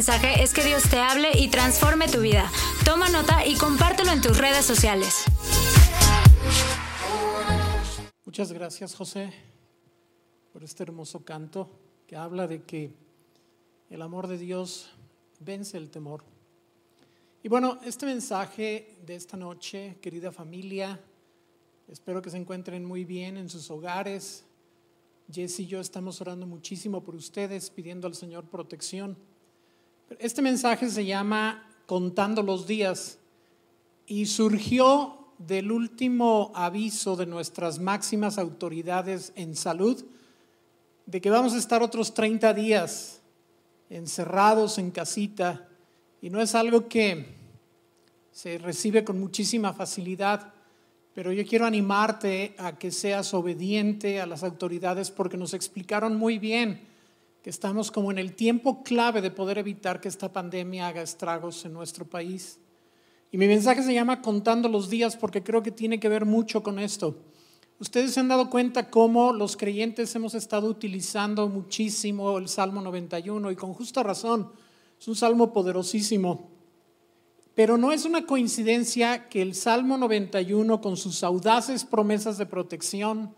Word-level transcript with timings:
mensaje 0.00 0.42
es 0.42 0.54
que 0.54 0.64
Dios 0.64 0.84
te 0.88 0.98
hable 0.98 1.28
y 1.34 1.48
transforme 1.48 2.08
tu 2.08 2.22
vida. 2.22 2.50
Toma 2.86 3.10
nota 3.10 3.44
y 3.44 3.54
compártelo 3.54 4.10
en 4.12 4.22
tus 4.22 4.38
redes 4.38 4.64
sociales. 4.64 5.24
Muchas 8.24 8.50
gracias 8.50 8.94
José 8.94 9.30
por 10.54 10.64
este 10.64 10.84
hermoso 10.84 11.22
canto 11.22 11.68
que 12.06 12.16
habla 12.16 12.46
de 12.46 12.62
que 12.62 12.94
el 13.90 14.00
amor 14.00 14.26
de 14.26 14.38
Dios 14.38 14.90
vence 15.38 15.76
el 15.76 15.90
temor. 15.90 16.24
Y 17.42 17.50
bueno, 17.50 17.78
este 17.84 18.06
mensaje 18.06 19.00
de 19.04 19.16
esta 19.16 19.36
noche, 19.36 19.98
querida 20.00 20.32
familia, 20.32 20.98
espero 21.88 22.22
que 22.22 22.30
se 22.30 22.38
encuentren 22.38 22.86
muy 22.86 23.04
bien 23.04 23.36
en 23.36 23.50
sus 23.50 23.70
hogares. 23.70 24.46
Jess 25.30 25.60
y 25.60 25.66
yo 25.66 25.78
estamos 25.78 26.22
orando 26.22 26.46
muchísimo 26.46 27.04
por 27.04 27.14
ustedes, 27.14 27.68
pidiendo 27.68 28.06
al 28.06 28.14
Señor 28.14 28.46
protección. 28.46 29.18
Este 30.18 30.42
mensaje 30.42 30.90
se 30.90 31.04
llama 31.04 31.62
Contando 31.86 32.42
los 32.42 32.66
días 32.66 33.18
y 34.06 34.26
surgió 34.26 35.28
del 35.38 35.70
último 35.70 36.50
aviso 36.54 37.14
de 37.14 37.26
nuestras 37.26 37.78
máximas 37.78 38.36
autoridades 38.36 39.32
en 39.36 39.54
salud 39.54 40.04
de 41.06 41.20
que 41.20 41.30
vamos 41.30 41.54
a 41.54 41.58
estar 41.58 41.82
otros 41.82 42.12
30 42.12 42.52
días 42.54 43.22
encerrados 43.88 44.78
en 44.78 44.90
casita 44.90 45.68
y 46.20 46.28
no 46.28 46.40
es 46.40 46.56
algo 46.56 46.88
que 46.88 47.36
se 48.32 48.58
recibe 48.58 49.04
con 49.04 49.20
muchísima 49.20 49.72
facilidad, 49.72 50.52
pero 51.14 51.32
yo 51.32 51.46
quiero 51.46 51.66
animarte 51.66 52.56
a 52.58 52.78
que 52.78 52.90
seas 52.90 53.32
obediente 53.32 54.20
a 54.20 54.26
las 54.26 54.42
autoridades 54.42 55.12
porque 55.12 55.36
nos 55.36 55.54
explicaron 55.54 56.16
muy 56.16 56.38
bien 56.38 56.89
que 57.42 57.50
estamos 57.50 57.90
como 57.90 58.10
en 58.10 58.18
el 58.18 58.34
tiempo 58.34 58.82
clave 58.82 59.22
de 59.22 59.30
poder 59.30 59.58
evitar 59.58 60.00
que 60.00 60.08
esta 60.08 60.32
pandemia 60.32 60.88
haga 60.88 61.02
estragos 61.02 61.64
en 61.64 61.72
nuestro 61.72 62.04
país. 62.04 62.58
Y 63.32 63.38
mi 63.38 63.46
mensaje 63.46 63.82
se 63.82 63.94
llama 63.94 64.20
Contando 64.20 64.68
los 64.68 64.90
días 64.90 65.16
porque 65.16 65.42
creo 65.42 65.62
que 65.62 65.70
tiene 65.70 66.00
que 66.00 66.08
ver 66.08 66.26
mucho 66.26 66.62
con 66.62 66.78
esto. 66.78 67.16
Ustedes 67.78 68.12
se 68.12 68.20
han 68.20 68.28
dado 68.28 68.50
cuenta 68.50 68.90
cómo 68.90 69.32
los 69.32 69.56
creyentes 69.56 70.14
hemos 70.14 70.34
estado 70.34 70.68
utilizando 70.68 71.48
muchísimo 71.48 72.36
el 72.36 72.48
Salmo 72.48 72.82
91 72.82 73.50
y 73.50 73.56
con 73.56 73.72
justa 73.72 74.02
razón. 74.02 74.52
Es 75.00 75.08
un 75.08 75.16
salmo 75.16 75.50
poderosísimo. 75.54 76.50
Pero 77.54 77.78
no 77.78 77.90
es 77.90 78.04
una 78.04 78.26
coincidencia 78.26 79.28
que 79.30 79.40
el 79.40 79.54
Salmo 79.54 79.96
91 79.96 80.82
con 80.82 80.98
sus 80.98 81.24
audaces 81.24 81.86
promesas 81.86 82.36
de 82.36 82.44
protección 82.44 83.34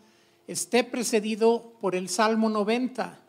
esté 0.48 0.82
precedido 0.82 1.74
por 1.80 1.94
el 1.94 2.08
Salmo 2.08 2.48
90. 2.48 3.21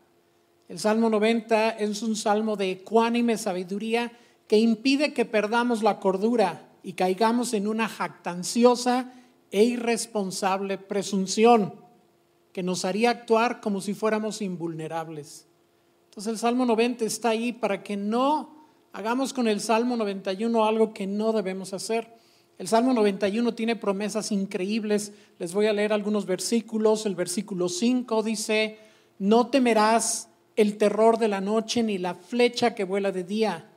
El 0.68 0.78
Salmo 0.78 1.10
90 1.10 1.70
es 1.70 2.02
un 2.02 2.16
salmo 2.16 2.56
de 2.56 2.70
ecuánime 2.70 3.36
sabiduría 3.36 4.12
que 4.48 4.58
impide 4.58 5.12
que 5.12 5.26
perdamos 5.26 5.82
la 5.82 6.00
cordura 6.00 6.70
y 6.82 6.94
caigamos 6.94 7.52
en 7.52 7.66
una 7.66 7.88
jactanciosa 7.88 9.12
e 9.50 9.64
irresponsable 9.64 10.78
presunción 10.78 11.74
que 12.52 12.62
nos 12.62 12.84
haría 12.84 13.10
actuar 13.10 13.60
como 13.60 13.80
si 13.80 13.94
fuéramos 13.94 14.40
invulnerables. 14.40 15.46
Entonces 16.06 16.32
el 16.32 16.38
Salmo 16.38 16.64
90 16.64 17.04
está 17.04 17.30
ahí 17.30 17.52
para 17.52 17.82
que 17.82 17.96
no 17.96 18.68
hagamos 18.92 19.34
con 19.34 19.48
el 19.48 19.60
Salmo 19.60 19.96
91 19.96 20.64
algo 20.64 20.94
que 20.94 21.06
no 21.06 21.32
debemos 21.32 21.74
hacer. 21.74 22.14
El 22.56 22.68
Salmo 22.68 22.94
91 22.94 23.54
tiene 23.54 23.76
promesas 23.76 24.30
increíbles. 24.30 25.12
Les 25.38 25.52
voy 25.52 25.66
a 25.66 25.72
leer 25.72 25.92
algunos 25.92 26.24
versículos. 26.24 27.04
El 27.04 27.16
versículo 27.16 27.68
5 27.68 28.22
dice, 28.22 28.78
no 29.18 29.48
temerás 29.48 30.28
el 30.56 30.76
terror 30.76 31.18
de 31.18 31.28
la 31.28 31.40
noche, 31.40 31.82
ni 31.82 31.98
la 31.98 32.14
flecha 32.14 32.74
que 32.74 32.84
vuela 32.84 33.12
de 33.12 33.24
día. 33.24 33.70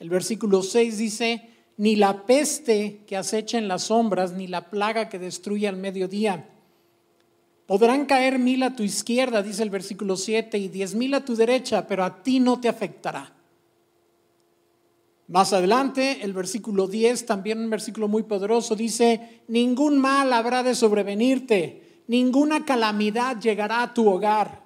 El 0.00 0.10
versículo 0.10 0.62
6 0.62 0.98
dice, 0.98 1.48
ni 1.76 1.96
la 1.96 2.24
peste 2.26 3.00
que 3.06 3.16
acecha 3.16 3.58
en 3.58 3.68
las 3.68 3.84
sombras, 3.84 4.32
ni 4.32 4.46
la 4.46 4.70
plaga 4.70 5.08
que 5.08 5.18
destruye 5.18 5.68
al 5.68 5.76
mediodía. 5.76 6.48
Podrán 7.66 8.06
caer 8.06 8.38
mil 8.38 8.62
a 8.62 8.76
tu 8.76 8.82
izquierda, 8.82 9.42
dice 9.42 9.62
el 9.62 9.70
versículo 9.70 10.16
7, 10.16 10.58
y 10.58 10.68
diez 10.68 10.94
mil 10.94 11.14
a 11.14 11.24
tu 11.24 11.34
derecha, 11.34 11.86
pero 11.86 12.04
a 12.04 12.22
ti 12.22 12.40
no 12.40 12.60
te 12.60 12.68
afectará. 12.68 13.32
Más 15.28 15.54
adelante, 15.54 16.18
el 16.20 16.34
versículo 16.34 16.86
10, 16.86 17.24
también 17.24 17.58
un 17.60 17.70
versículo 17.70 18.08
muy 18.08 18.24
poderoso, 18.24 18.76
dice, 18.76 19.42
ningún 19.48 19.98
mal 19.98 20.32
habrá 20.32 20.62
de 20.62 20.74
sobrevenirte, 20.74 22.02
ninguna 22.08 22.66
calamidad 22.66 23.40
llegará 23.40 23.82
a 23.82 23.94
tu 23.94 24.06
hogar 24.06 24.63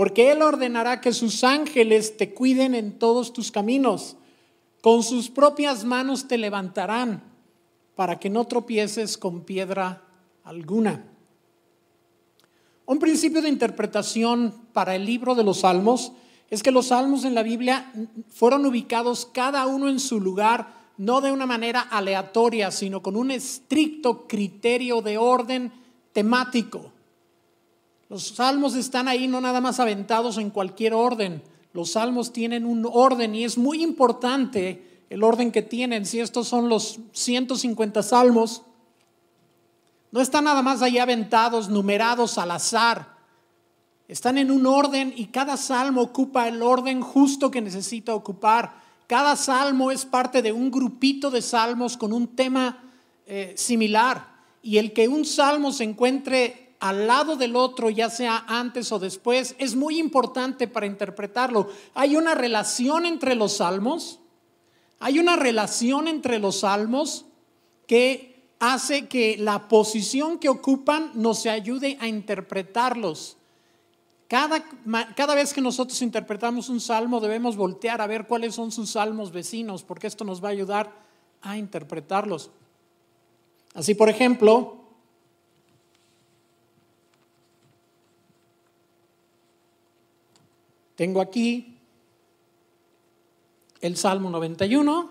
porque 0.00 0.32
Él 0.32 0.40
ordenará 0.40 1.02
que 1.02 1.12
sus 1.12 1.44
ángeles 1.44 2.16
te 2.16 2.32
cuiden 2.32 2.74
en 2.74 2.98
todos 2.98 3.34
tus 3.34 3.52
caminos. 3.52 4.16
Con 4.80 5.02
sus 5.02 5.28
propias 5.28 5.84
manos 5.84 6.26
te 6.26 6.38
levantarán 6.38 7.22
para 7.96 8.18
que 8.18 8.30
no 8.30 8.46
tropieces 8.46 9.18
con 9.18 9.42
piedra 9.42 10.02
alguna. 10.42 11.04
Un 12.86 12.98
principio 12.98 13.42
de 13.42 13.50
interpretación 13.50 14.54
para 14.72 14.94
el 14.94 15.04
libro 15.04 15.34
de 15.34 15.44
los 15.44 15.60
Salmos 15.60 16.12
es 16.48 16.62
que 16.62 16.70
los 16.70 16.86
salmos 16.86 17.26
en 17.26 17.34
la 17.34 17.42
Biblia 17.42 17.92
fueron 18.30 18.64
ubicados 18.64 19.26
cada 19.26 19.66
uno 19.66 19.90
en 19.90 20.00
su 20.00 20.18
lugar, 20.18 20.72
no 20.96 21.20
de 21.20 21.30
una 21.30 21.44
manera 21.44 21.82
aleatoria, 21.82 22.70
sino 22.70 23.02
con 23.02 23.16
un 23.16 23.32
estricto 23.32 24.26
criterio 24.26 25.02
de 25.02 25.18
orden 25.18 25.70
temático. 26.14 26.90
Los 28.10 28.26
salmos 28.26 28.74
están 28.74 29.06
ahí 29.06 29.28
no 29.28 29.40
nada 29.40 29.60
más 29.60 29.78
aventados 29.78 30.36
en 30.36 30.50
cualquier 30.50 30.94
orden. 30.94 31.44
Los 31.72 31.92
salmos 31.92 32.32
tienen 32.32 32.66
un 32.66 32.84
orden 32.84 33.36
y 33.36 33.44
es 33.44 33.56
muy 33.56 33.84
importante 33.84 35.04
el 35.08 35.22
orden 35.22 35.52
que 35.52 35.62
tienen. 35.62 36.04
Si 36.04 36.18
estos 36.18 36.48
son 36.48 36.68
los 36.68 36.98
150 37.12 38.02
salmos, 38.02 38.62
no 40.10 40.20
están 40.20 40.42
nada 40.42 40.60
más 40.60 40.82
ahí 40.82 40.98
aventados, 40.98 41.68
numerados 41.68 42.36
al 42.36 42.50
azar. 42.50 43.14
Están 44.08 44.38
en 44.38 44.50
un 44.50 44.66
orden 44.66 45.14
y 45.16 45.26
cada 45.26 45.56
salmo 45.56 46.02
ocupa 46.02 46.48
el 46.48 46.64
orden 46.64 47.02
justo 47.02 47.48
que 47.52 47.60
necesita 47.60 48.12
ocupar. 48.12 48.74
Cada 49.06 49.36
salmo 49.36 49.92
es 49.92 50.04
parte 50.04 50.42
de 50.42 50.50
un 50.50 50.72
grupito 50.72 51.30
de 51.30 51.42
salmos 51.42 51.96
con 51.96 52.12
un 52.12 52.26
tema 52.26 52.82
eh, 53.26 53.54
similar. 53.56 54.30
Y 54.62 54.78
el 54.78 54.92
que 54.92 55.06
un 55.06 55.24
salmo 55.24 55.70
se 55.70 55.84
encuentre 55.84 56.59
al 56.80 57.06
lado 57.06 57.36
del 57.36 57.56
otro, 57.56 57.90
ya 57.90 58.08
sea 58.08 58.44
antes 58.48 58.90
o 58.90 58.98
después, 58.98 59.54
es 59.58 59.76
muy 59.76 59.98
importante 59.98 60.66
para 60.66 60.86
interpretarlo. 60.86 61.68
Hay 61.94 62.16
una 62.16 62.34
relación 62.34 63.04
entre 63.04 63.34
los 63.34 63.58
salmos, 63.58 64.18
hay 64.98 65.18
una 65.18 65.36
relación 65.36 66.08
entre 66.08 66.38
los 66.38 66.60
salmos 66.60 67.26
que 67.86 68.48
hace 68.58 69.08
que 69.08 69.36
la 69.38 69.68
posición 69.68 70.38
que 70.38 70.48
ocupan 70.48 71.10
nos 71.14 71.44
ayude 71.46 71.98
a 72.00 72.08
interpretarlos. 72.08 73.36
Cada, 74.26 74.64
cada, 75.16 75.34
vez 75.34 75.52
que 75.52 75.60
nosotros 75.60 76.00
interpretamos 76.02 76.68
un 76.68 76.80
salmo 76.80 77.20
debemos 77.20 77.56
voltear 77.56 78.00
a 78.00 78.06
ver 78.06 78.26
cuáles 78.26 78.54
son 78.54 78.70
sus 78.70 78.90
salmos 78.90 79.32
vecinos, 79.32 79.82
porque 79.82 80.06
esto 80.06 80.24
nos 80.24 80.42
va 80.42 80.48
a 80.48 80.52
ayudar 80.52 80.92
a 81.42 81.58
interpretarlos. 81.58 82.50
Así, 83.74 83.94
por 83.94 84.08
ejemplo, 84.08 84.79
Tengo 91.00 91.22
aquí 91.22 91.78
el 93.80 93.96
Salmo 93.96 94.28
91, 94.28 95.10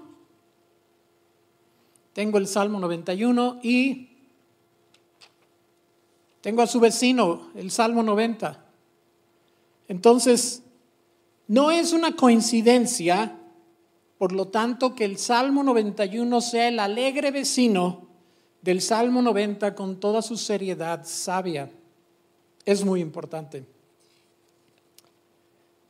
tengo 2.14 2.38
el 2.38 2.46
Salmo 2.46 2.80
91 2.80 3.60
y 3.64 4.10
tengo 6.42 6.62
a 6.62 6.68
su 6.68 6.80
vecino 6.80 7.50
el 7.56 7.72
Salmo 7.72 8.04
90. 8.04 8.64
Entonces, 9.88 10.62
no 11.48 11.72
es 11.72 11.92
una 11.92 12.16
coincidencia, 12.16 13.36
por 14.20 14.32
lo 14.32 14.50
tanto, 14.50 14.94
que 14.94 15.06
el 15.06 15.18
Salmo 15.18 15.64
91 15.64 16.42
sea 16.42 16.68
el 16.68 16.80
alegre 16.80 17.32
vecino 17.32 18.06
del 18.62 18.82
Salmo 18.82 19.24
90 19.24 19.74
con 19.74 20.00
toda 20.00 20.22
su 20.22 20.38
seriedad 20.38 21.04
sabia. 21.04 21.72
Es 22.64 22.86
muy 22.86 23.02
importante. 23.02 23.79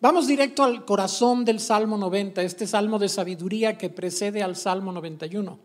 Vamos 0.01 0.27
directo 0.27 0.63
al 0.63 0.85
corazón 0.85 1.43
del 1.43 1.59
Salmo 1.59 1.97
90, 1.97 2.41
este 2.41 2.65
salmo 2.65 2.99
de 2.99 3.09
sabiduría 3.09 3.77
que 3.77 3.89
precede 3.89 4.41
al 4.41 4.55
Salmo 4.55 4.93
91. 4.93 5.59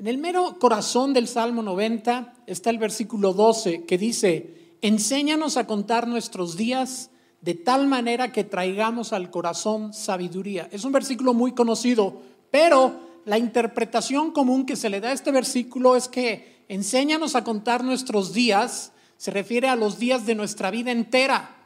En 0.00 0.06
el 0.08 0.18
mero 0.18 0.56
corazón 0.58 1.12
del 1.12 1.28
Salmo 1.28 1.62
90 1.62 2.34
está 2.48 2.70
el 2.70 2.78
versículo 2.78 3.32
12 3.32 3.84
que 3.84 3.98
dice, 3.98 4.74
enséñanos 4.82 5.56
a 5.56 5.68
contar 5.68 6.08
nuestros 6.08 6.56
días 6.56 7.10
de 7.40 7.54
tal 7.54 7.86
manera 7.86 8.32
que 8.32 8.42
traigamos 8.42 9.12
al 9.12 9.30
corazón 9.30 9.94
sabiduría. 9.94 10.68
Es 10.72 10.82
un 10.82 10.90
versículo 10.90 11.32
muy 11.32 11.52
conocido, 11.52 12.20
pero 12.50 12.98
la 13.26 13.38
interpretación 13.38 14.32
común 14.32 14.66
que 14.66 14.74
se 14.74 14.90
le 14.90 15.00
da 15.00 15.10
a 15.10 15.12
este 15.12 15.30
versículo 15.30 15.94
es 15.94 16.08
que 16.08 16.64
enséñanos 16.66 17.36
a 17.36 17.44
contar 17.44 17.84
nuestros 17.84 18.32
días, 18.32 18.90
se 19.18 19.30
refiere 19.30 19.68
a 19.68 19.76
los 19.76 20.00
días 20.00 20.26
de 20.26 20.34
nuestra 20.34 20.72
vida 20.72 20.90
entera 20.90 21.61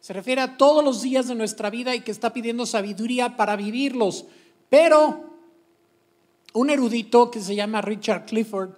Se 0.00 0.12
refiere 0.12 0.40
a 0.40 0.56
todos 0.56 0.82
los 0.82 1.02
días 1.02 1.28
de 1.28 1.34
nuestra 1.34 1.70
vida 1.70 1.94
y 1.94 2.00
que 2.00 2.10
está 2.10 2.32
pidiendo 2.32 2.64
sabiduría 2.66 3.36
para 3.36 3.56
vivirlos. 3.56 4.24
Pero 4.68 5.30
un 6.52 6.70
erudito 6.70 7.30
que 7.30 7.40
se 7.40 7.54
llama 7.54 7.82
Richard 7.82 8.24
Clifford, 8.24 8.70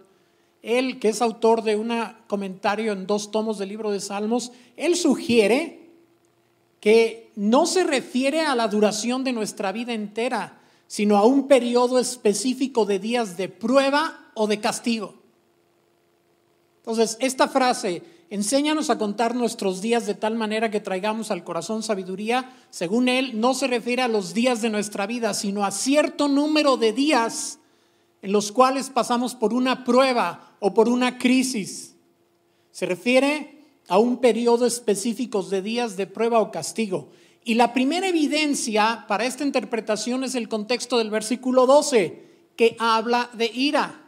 él 0.63 0.99
que 0.99 1.09
es 1.09 1.23
autor 1.23 1.63
de 1.63 1.77
un 1.77 1.93
comentario 2.27 2.93
en 2.93 3.07
dos 3.07 3.31
tomos 3.31 3.59
del 3.59 3.69
libro 3.69 3.91
de 3.91 4.01
Salmos, 4.01 4.53
él 4.77 4.97
sugiere 4.97 5.91
que 6.81 7.31
no 7.37 7.67
se 7.67 7.85
refiere 7.85 8.41
a 8.41 8.57
la 8.57 8.69
duración 8.69 9.23
de 9.23 9.33
nuestra 9.33 9.71
vida 9.71 9.93
entera, 9.93 10.61
sino 10.89 11.17
a 11.17 11.25
un 11.25 11.47
periodo 11.47 11.99
específico 11.99 12.85
de 12.85 12.99
días 12.99 13.37
de 13.37 13.49
prueba 13.49 14.31
o 14.35 14.47
de 14.47 14.61
castigo. 14.61 15.15
Entonces, 16.79 17.17
esta 17.21 17.47
frase, 17.47 18.03
enséñanos 18.33 18.89
a 18.89 18.97
contar 18.97 19.35
nuestros 19.35 19.83
días 19.83 20.07
de 20.07 20.15
tal 20.15 20.37
manera 20.37 20.71
que 20.71 20.81
traigamos 20.81 21.31
al 21.31 21.45
corazón 21.45 21.83
sabiduría, 21.83 22.51
según 22.71 23.09
él, 23.09 23.39
no 23.39 23.53
se 23.53 23.67
refiere 23.67 24.01
a 24.01 24.09
los 24.09 24.33
días 24.33 24.63
de 24.63 24.71
nuestra 24.71 25.07
vida, 25.07 25.35
sino 25.35 25.67
a 25.67 25.71
cierto 25.71 26.29
número 26.29 26.79
de 26.79 26.95
días 26.95 27.59
en 28.23 28.33
los 28.33 28.51
cuales 28.51 28.89
pasamos 28.89 29.35
por 29.35 29.53
una 29.53 29.85
prueba 29.85 30.57
o 30.61 30.73
por 30.73 30.89
una 30.89 31.19
crisis. 31.19 31.95
Se 32.71 32.87
refiere 32.87 33.67
a 33.87 33.99
un 33.99 34.17
periodo 34.17 34.65
específico 34.65 35.43
de 35.43 35.61
días 35.61 35.99
de 35.99 36.07
prueba 36.07 36.41
o 36.41 36.51
castigo. 36.51 37.11
Y 37.45 37.57
la 37.57 37.75
primera 37.75 38.09
evidencia 38.09 39.05
para 39.09 39.27
esta 39.27 39.45
interpretación 39.45 40.25
es 40.25 40.35
el 40.37 40.49
contexto 40.49 40.97
del 40.97 41.11
versículo 41.11 41.67
12, 41.67 42.25
que 42.57 42.77
habla 42.79 43.29
de 43.35 43.51
ira. 43.53 44.02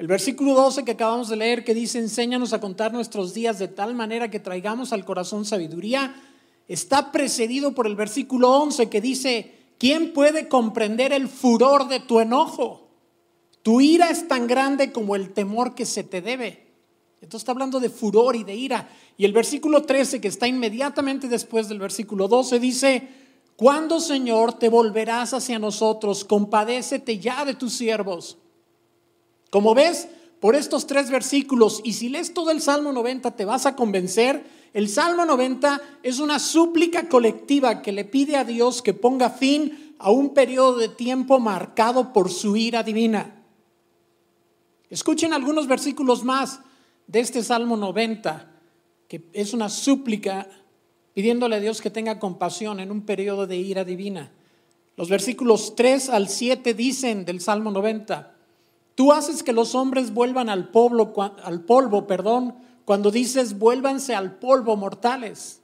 El 0.00 0.06
versículo 0.06 0.54
12 0.54 0.82
que 0.86 0.92
acabamos 0.92 1.28
de 1.28 1.36
leer, 1.36 1.62
que 1.62 1.74
dice, 1.74 1.98
enséñanos 1.98 2.54
a 2.54 2.60
contar 2.62 2.90
nuestros 2.90 3.34
días 3.34 3.58
de 3.58 3.68
tal 3.68 3.94
manera 3.94 4.30
que 4.30 4.40
traigamos 4.40 4.94
al 4.94 5.04
corazón 5.04 5.44
sabiduría, 5.44 6.14
está 6.68 7.12
precedido 7.12 7.72
por 7.72 7.86
el 7.86 7.96
versículo 7.96 8.48
11 8.62 8.88
que 8.88 9.02
dice, 9.02 9.52
¿quién 9.76 10.14
puede 10.14 10.48
comprender 10.48 11.12
el 11.12 11.28
furor 11.28 11.86
de 11.88 12.00
tu 12.00 12.18
enojo? 12.18 12.88
Tu 13.60 13.82
ira 13.82 14.08
es 14.08 14.26
tan 14.26 14.46
grande 14.46 14.90
como 14.90 15.16
el 15.16 15.34
temor 15.34 15.74
que 15.74 15.84
se 15.84 16.02
te 16.02 16.22
debe. 16.22 16.72
Entonces 17.20 17.42
está 17.42 17.52
hablando 17.52 17.78
de 17.78 17.90
furor 17.90 18.36
y 18.36 18.42
de 18.42 18.54
ira. 18.54 18.88
Y 19.18 19.26
el 19.26 19.34
versículo 19.34 19.82
13, 19.82 20.18
que 20.18 20.28
está 20.28 20.48
inmediatamente 20.48 21.28
después 21.28 21.68
del 21.68 21.78
versículo 21.78 22.26
12, 22.26 22.58
dice, 22.58 23.06
¿cuándo, 23.54 24.00
Señor, 24.00 24.54
te 24.54 24.70
volverás 24.70 25.34
hacia 25.34 25.58
nosotros? 25.58 26.24
Compadécete 26.24 27.18
ya 27.18 27.44
de 27.44 27.52
tus 27.52 27.74
siervos. 27.74 28.38
Como 29.50 29.74
ves, 29.74 30.08
por 30.40 30.54
estos 30.54 30.86
tres 30.86 31.10
versículos, 31.10 31.82
y 31.84 31.92
si 31.92 32.08
lees 32.08 32.32
todo 32.32 32.50
el 32.50 32.62
Salmo 32.62 32.92
90 32.92 33.32
te 33.32 33.44
vas 33.44 33.66
a 33.66 33.76
convencer, 33.76 34.44
el 34.72 34.88
Salmo 34.88 35.26
90 35.26 35.80
es 36.02 36.20
una 36.20 36.38
súplica 36.38 37.08
colectiva 37.08 37.82
que 37.82 37.92
le 37.92 38.04
pide 38.04 38.36
a 38.36 38.44
Dios 38.44 38.82
que 38.82 38.94
ponga 38.94 39.30
fin 39.30 39.94
a 39.98 40.10
un 40.10 40.32
periodo 40.32 40.78
de 40.78 40.88
tiempo 40.88 41.40
marcado 41.40 42.12
por 42.12 42.30
su 42.30 42.56
ira 42.56 42.82
divina. 42.82 43.44
Escuchen 44.88 45.32
algunos 45.32 45.66
versículos 45.66 46.24
más 46.24 46.60
de 47.06 47.20
este 47.20 47.42
Salmo 47.42 47.76
90, 47.76 48.50
que 49.08 49.28
es 49.32 49.52
una 49.52 49.68
súplica 49.68 50.48
pidiéndole 51.12 51.56
a 51.56 51.60
Dios 51.60 51.80
que 51.80 51.90
tenga 51.90 52.18
compasión 52.18 52.80
en 52.80 52.90
un 52.90 53.02
periodo 53.02 53.46
de 53.46 53.56
ira 53.56 53.84
divina. 53.84 54.32
Los 54.96 55.08
versículos 55.08 55.74
3 55.74 56.08
al 56.10 56.28
7 56.28 56.74
dicen 56.74 57.24
del 57.24 57.40
Salmo 57.40 57.70
90, 57.70 58.36
tú 59.00 59.12
haces 59.12 59.42
que 59.42 59.54
los 59.54 59.74
hombres 59.74 60.12
vuelvan 60.12 60.50
al 60.50 60.68
polvo, 60.68 62.06
perdón, 62.06 62.56
cuando 62.84 63.10
dices 63.10 63.58
vuélvanse 63.58 64.14
al 64.14 64.36
polvo 64.36 64.76
mortales. 64.76 65.62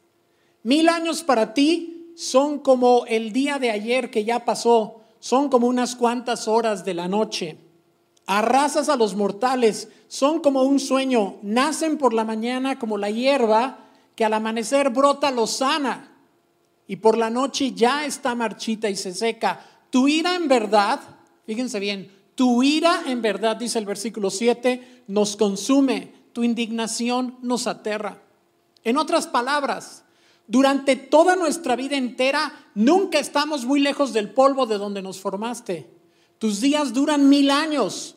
Mil 0.63 0.89
años 0.89 1.23
para 1.23 1.53
ti 1.53 2.15
son 2.17 2.61
como 2.61 3.05
el 3.05 3.35
día 3.35 3.59
de 3.59 3.71
ayer 3.71 4.11
que 4.11 4.25
ya 4.25 4.47
pasó, 4.47 5.03
son 5.21 5.51
como 5.51 5.67
unas 5.67 5.97
cuantas 5.97 6.49
horas 6.49 6.87
de 6.87 6.95
la 6.95 7.09
noche. 7.09 7.59
Arrasas 8.25 8.89
a 8.89 8.97
los 8.97 9.15
mortales, 9.15 9.91
son 10.09 10.41
como 10.41 10.63
un 10.63 10.81
sueño, 10.81 11.37
nacen 11.43 11.99
por 11.99 12.15
la 12.15 12.25
mañana 12.25 12.79
como 12.79 12.97
la 12.97 13.11
hierba 13.11 13.81
que 14.15 14.25
al 14.25 14.33
amanecer 14.33 14.89
brota 14.89 15.31
lozana 15.31 16.17
y 16.87 16.97
por 16.97 17.19
la 17.19 17.29
noche 17.29 17.73
ya 17.73 18.07
está 18.07 18.35
marchita 18.35 18.89
y 18.89 18.97
se 18.97 19.13
seca. 19.13 19.61
Tu 19.91 20.09
ira 20.09 20.37
en 20.37 20.49
verdad, 20.49 21.01
fíjense 21.45 21.79
bien, 21.81 22.16
tu 22.37 22.63
ira 22.63 23.03
en 23.07 23.23
verdad, 23.23 23.57
dice 23.57 23.79
el 23.79 23.87
versículo 23.87 24.31
7, 24.31 25.05
nos 25.09 25.37
consume, 25.37 26.13
tu 26.33 26.45
indignación 26.45 27.39
nos 27.41 27.67
aterra. 27.67 28.23
En 28.85 28.99
otras 28.99 29.27
palabras, 29.27 30.05
durante 30.47 30.97
toda 30.97 31.35
nuestra 31.35 31.75
vida 31.77 31.97
entera, 31.97 32.53
nunca 32.75 33.19
estamos 33.19 33.65
muy 33.65 33.81
lejos 33.81 34.13
del 34.13 34.31
polvo 34.31 34.67
de 34.67 34.77
donde 34.77 35.03
nos 35.03 35.19
formaste. 35.19 35.91
Tus 36.39 36.61
días 36.61 36.93
duran 36.93 37.29
mil 37.29 37.51
años, 37.51 38.17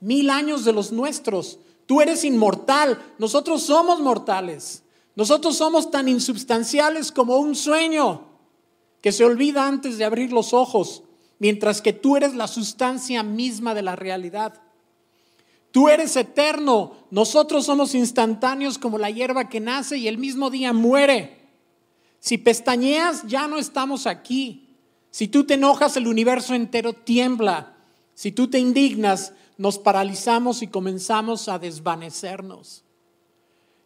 mil 0.00 0.28
años 0.28 0.64
de 0.66 0.74
los 0.74 0.92
nuestros. 0.92 1.58
Tú 1.86 2.02
eres 2.02 2.24
inmortal, 2.24 3.02
nosotros 3.18 3.62
somos 3.62 4.00
mortales. 4.00 4.84
Nosotros 5.16 5.56
somos 5.56 5.90
tan 5.90 6.08
insubstanciales 6.08 7.10
como 7.10 7.38
un 7.38 7.54
sueño 7.54 8.26
que 9.00 9.12
se 9.12 9.24
olvida 9.24 9.66
antes 9.66 9.96
de 9.96 10.04
abrir 10.04 10.30
los 10.30 10.52
ojos, 10.52 11.04
mientras 11.40 11.82
que 11.82 11.92
tú 11.92 12.16
eres 12.16 12.34
la 12.34 12.46
sustancia 12.46 13.24
misma 13.24 13.74
de 13.74 13.82
la 13.82 13.96
realidad. 13.96 14.62
Tú 15.72 15.88
eres 15.88 16.14
eterno, 16.14 16.92
nosotros 17.10 17.66
somos 17.66 17.94
instantáneos 17.94 18.78
como 18.78 18.98
la 18.98 19.10
hierba 19.10 19.48
que 19.48 19.58
nace 19.58 19.96
y 19.96 20.06
el 20.06 20.18
mismo 20.18 20.50
día 20.50 20.72
muere. 20.72 21.48
Si 22.20 22.38
pestañeas, 22.38 23.26
ya 23.26 23.48
no 23.48 23.56
estamos 23.56 24.06
aquí. 24.06 24.76
Si 25.10 25.28
tú 25.28 25.44
te 25.44 25.54
enojas, 25.54 25.96
el 25.96 26.06
universo 26.06 26.54
entero 26.54 26.92
tiembla. 26.92 27.74
Si 28.14 28.32
tú 28.32 28.48
te 28.48 28.58
indignas, 28.58 29.32
nos 29.56 29.78
paralizamos 29.78 30.62
y 30.62 30.66
comenzamos 30.66 31.48
a 31.48 31.58
desvanecernos. 31.58 32.84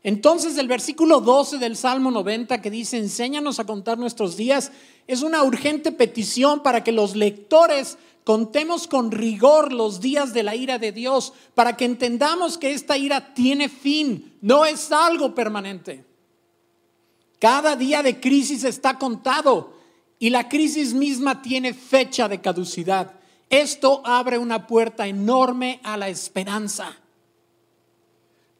Entonces 0.05 0.59
el 0.59 0.69
versículo 0.69 1.21
12 1.21 1.56
del 1.56 1.77
Salmo 1.77 2.11
90 2.11 2.61
que 2.61 2.71
dice, 2.71 2.99
enséñanos 2.99 3.59
a 3.59 3.65
contar 3.65 3.99
nuestros 3.99 4.37
días, 4.37 4.71
es 5.06 5.23
una 5.23 5.43
urgente 5.43 5.93
petición 5.93 6.62
para 6.62 6.85
que 6.85 6.93
los 6.93 7.17
lectores 7.17 7.97
contemos 8.23 8.87
con 8.87 9.11
rigor 9.11 9.73
los 9.73 10.01
días 10.01 10.35
de 10.35 10.43
la 10.43 10.55
ira 10.55 10.79
de 10.79 10.93
Dios, 10.93 11.33
para 11.55 11.79
que 11.79 11.87
entendamos 11.87 12.59
que 12.59 12.73
esta 12.73 12.99
ira 12.99 13.33
tiene 13.33 13.71
fin, 13.71 14.37
no 14.43 14.67
es 14.67 14.93
algo 14.93 15.34
permanente. 15.34 16.05
Cada 17.39 17.75
día 17.75 18.03
de 18.03 18.20
crisis 18.20 18.63
está 18.65 18.99
contado 18.99 19.73
y 20.19 20.29
la 20.29 20.51
crisis 20.51 20.93
misma 20.93 21.41
tiene 21.41 21.73
fecha 21.73 22.29
de 22.29 22.43
caducidad. 22.43 23.13
Esto 23.49 24.03
abre 24.05 24.37
una 24.37 24.67
puerta 24.67 25.06
enorme 25.06 25.81
a 25.82 25.96
la 25.96 26.08
esperanza. 26.08 26.99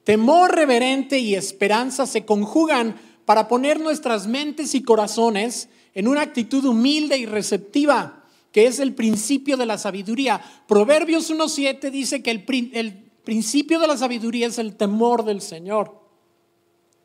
Temor 0.05 0.55
reverente 0.55 1.19
y 1.19 1.35
esperanza 1.35 2.07
se 2.07 2.25
conjugan 2.25 2.97
para 3.25 3.49
poner 3.49 3.81
nuestras 3.81 4.27
mentes 4.27 4.75
y 4.75 4.83
corazones 4.83 5.69
en 5.95 6.09
una 6.09 6.21
actitud 6.21 6.65
humilde 6.65 7.17
y 7.17 7.27
receptiva, 7.27 8.25
que 8.53 8.67
es 8.67 8.81
el 8.81 8.95
principio 8.95 9.57
de 9.57 9.67
la 9.67 9.79
sabiduría. 9.79 10.43
Proverbios 10.69 11.31
1.7 11.31 11.91
dice 11.91 12.23
que 12.23 12.31
el, 12.31 12.71
el, 12.75 13.05
principio 13.25 13.79
de 13.79 13.87
la 13.87 13.97
sabiduría 13.97 14.47
es 14.47 14.59
el 14.59 14.77
temor 14.77 15.25
del 15.25 15.41
Señor. 15.41 15.99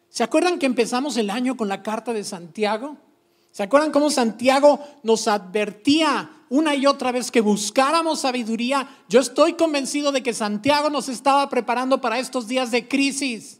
¿Se 0.10 0.24
acuerdan 0.24 0.60
que 0.60 0.65
empezamos 0.65 1.15
el 1.15 1.29
año 1.29 1.56
con 1.56 1.70
la 1.70 1.82
carta 1.82 2.12
de 2.12 2.25
Santiago? 2.25 2.98
¿Se 3.51 3.63
acuerdan 3.63 3.91
cómo 3.91 4.10
Santiago 4.10 4.79
nos 5.03 5.27
advertía 5.27 6.29
una 6.50 6.75
y 6.75 6.86
otra 6.86 7.12
vez 7.12 7.32
que 7.32 7.41
buscáramos 7.41 8.22
sabiduría? 8.22 8.88
Yo 9.08 9.20
estoy 9.20 9.53
convencido 9.53 10.12
de 10.12 10.24
que 10.24 10.34
Santiago 10.34 10.89
nos 10.89 11.10
estaba 11.10 11.50
preparando 11.50 12.00
para 12.00 12.20
estos 12.20 12.48
días 12.48 12.72
de 12.72 12.88
crisis. 12.88 13.60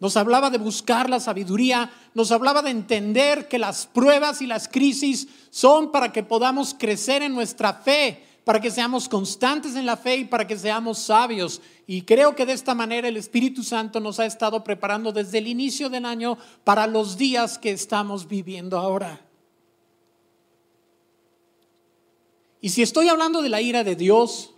Nos 0.00 0.16
hablaba 0.16 0.48
de 0.48 0.56
buscar 0.56 1.10
la 1.10 1.20
sabiduría, 1.20 1.92
nos 2.14 2.32
hablaba 2.32 2.62
de 2.62 2.70
entender 2.70 3.48
que 3.48 3.58
las 3.58 3.86
pruebas 3.86 4.40
y 4.40 4.46
las 4.46 4.66
crisis 4.66 5.28
son 5.50 5.92
para 5.92 6.10
que 6.10 6.22
podamos 6.22 6.74
crecer 6.76 7.22
en 7.22 7.34
nuestra 7.34 7.74
fe, 7.74 8.24
para 8.50 8.60
que 8.60 8.72
seamos 8.72 9.08
constantes 9.08 9.76
en 9.76 9.86
la 9.86 9.96
fe 9.96 10.16
y 10.16 10.24
para 10.24 10.44
que 10.44 10.58
seamos 10.58 10.98
sabios. 10.98 11.62
Y 11.86 12.02
creo 12.02 12.34
que 12.34 12.44
de 12.44 12.52
esta 12.52 12.74
manera 12.74 13.06
el 13.06 13.16
Espíritu 13.16 13.62
Santo 13.62 14.00
nos 14.00 14.18
ha 14.18 14.26
estado 14.26 14.64
preparando 14.64 15.12
desde 15.12 15.38
el 15.38 15.46
inicio 15.46 15.88
del 15.88 16.04
año 16.04 16.36
para 16.64 16.88
los 16.88 17.16
días 17.16 17.58
que 17.58 17.70
estamos 17.70 18.26
viviendo 18.26 18.76
ahora. 18.76 19.24
Y 22.60 22.70
si 22.70 22.82
estoy 22.82 23.08
hablando 23.08 23.40
de 23.40 23.50
la 23.50 23.60
ira 23.60 23.84
de 23.84 23.94
Dios, 23.94 24.52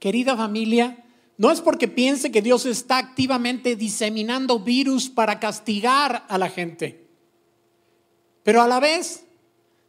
querida 0.00 0.36
familia, 0.36 1.04
no 1.36 1.52
es 1.52 1.60
porque 1.60 1.86
piense 1.86 2.32
que 2.32 2.42
Dios 2.42 2.66
está 2.66 2.98
activamente 2.98 3.76
diseminando 3.76 4.58
virus 4.58 5.08
para 5.08 5.38
castigar 5.38 6.26
a 6.28 6.36
la 6.36 6.48
gente, 6.48 7.06
pero 8.42 8.60
a 8.60 8.66
la 8.66 8.80
vez 8.80 9.24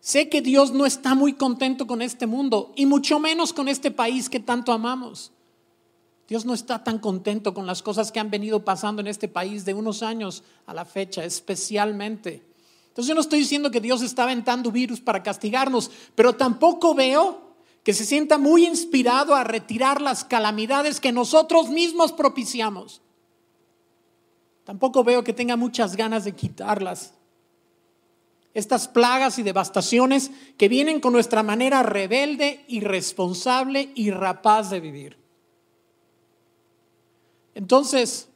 Sé 0.02 0.30
que 0.30 0.42
Dios 0.42 0.72
no 0.72 0.86
está 0.86 1.14
muy 1.14 1.34
contento 1.34 1.86
con 1.86 2.02
este 2.02 2.26
mundo 2.26 2.72
y 2.76 2.86
mucho 2.86 3.20
menos 3.20 3.54
con 3.54 3.68
este 3.68 3.92
país 3.92 4.30
que 4.30 4.40
tanto 4.40 4.72
amamos. 4.72 5.32
Dios 6.28 6.46
no 6.46 6.54
está 6.54 6.84
tan 6.84 7.00
contento 7.00 7.54
con 7.54 7.66
las 7.66 7.82
cosas 7.82 8.12
que 8.12 8.20
han 8.20 8.30
venido 8.30 8.64
pasando 8.64 9.02
en 9.02 9.08
este 9.08 9.28
país 9.28 9.66
de 9.66 9.74
unos 9.74 10.04
años 10.04 10.44
a 10.68 10.74
la 10.74 10.86
fecha, 10.86 11.26
especialmente. 11.26 12.44
Entonces 12.88 13.08
yo 13.08 13.16
no 13.16 13.22
estoy 13.22 13.40
diciendo 13.40 13.72
que 13.72 13.82
Dios 13.82 14.02
está 14.02 14.24
aventando 14.24 14.72
virus 14.72 15.02
para 15.02 15.24
castigarnos, 15.24 15.90
pero 16.16 16.36
tampoco 16.36 16.94
veo 16.94 17.50
que 17.84 17.94
se 17.94 18.06
sienta 18.06 18.38
muy 18.38 18.66
inspirado 18.66 19.34
a 19.34 19.44
retirar 19.44 20.02
las 20.02 20.24
calamidades 20.24 21.00
que 21.00 21.12
nosotros 21.12 21.70
mismos 21.70 22.12
propiciamos. 22.12 23.02
Tampoco 24.66 25.04
veo 25.04 25.24
que 25.24 25.34
tenga 25.34 25.56
muchas 25.56 25.96
ganas 25.96 26.26
de 26.26 26.36
quitarlas. 26.36 27.14
Estas 28.54 28.88
plagas 28.88 29.40
y 29.40 29.44
devastaciones 29.44 30.32
que 30.58 30.70
vienen 30.70 31.00
con 31.00 31.14
nuestra 31.14 31.44
manera 31.44 31.84
rebelde, 31.84 32.66
irresponsable 32.68 33.92
y 33.96 34.12
rapaz 34.12 34.70
de 34.70 34.80
vivir. 34.80 35.18
Entonces, 37.54 38.30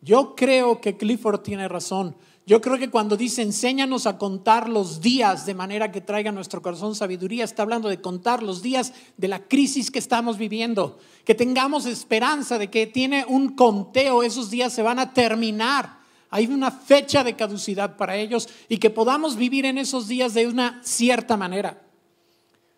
yo 0.00 0.34
creo 0.34 0.80
que 0.80 0.96
Clifford 0.96 1.40
tiene 1.40 1.68
razón. 1.68 2.16
Yo 2.46 2.60
creo 2.60 2.78
que 2.78 2.90
cuando 2.90 3.16
dice 3.16 3.42
enséñanos 3.42 4.06
a 4.06 4.18
contar 4.18 4.68
los 4.68 5.00
días 5.00 5.46
de 5.46 5.54
manera 5.54 5.90
que 5.90 6.00
traiga 6.00 6.30
nuestro 6.30 6.62
corazón 6.62 6.94
sabiduría, 6.94 7.42
está 7.42 7.62
hablando 7.62 7.88
de 7.88 8.00
contar 8.00 8.40
los 8.40 8.62
días 8.62 8.92
de 9.16 9.26
la 9.26 9.48
crisis 9.48 9.90
que 9.90 9.98
estamos 9.98 10.38
viviendo, 10.38 10.98
que 11.24 11.34
tengamos 11.34 11.86
esperanza 11.86 12.56
de 12.56 12.70
que 12.70 12.86
tiene 12.86 13.24
un 13.26 13.56
conteo, 13.56 14.22
esos 14.22 14.48
días 14.48 14.72
se 14.72 14.82
van 14.82 15.00
a 15.00 15.12
terminar. 15.12 15.95
Hay 16.30 16.46
una 16.46 16.70
fecha 16.70 17.22
de 17.24 17.36
caducidad 17.36 17.96
para 17.96 18.16
ellos 18.16 18.48
y 18.68 18.78
que 18.78 18.90
podamos 18.90 19.36
vivir 19.36 19.64
en 19.64 19.78
esos 19.78 20.08
días 20.08 20.34
de 20.34 20.46
una 20.46 20.80
cierta 20.84 21.36
manera. 21.36 21.82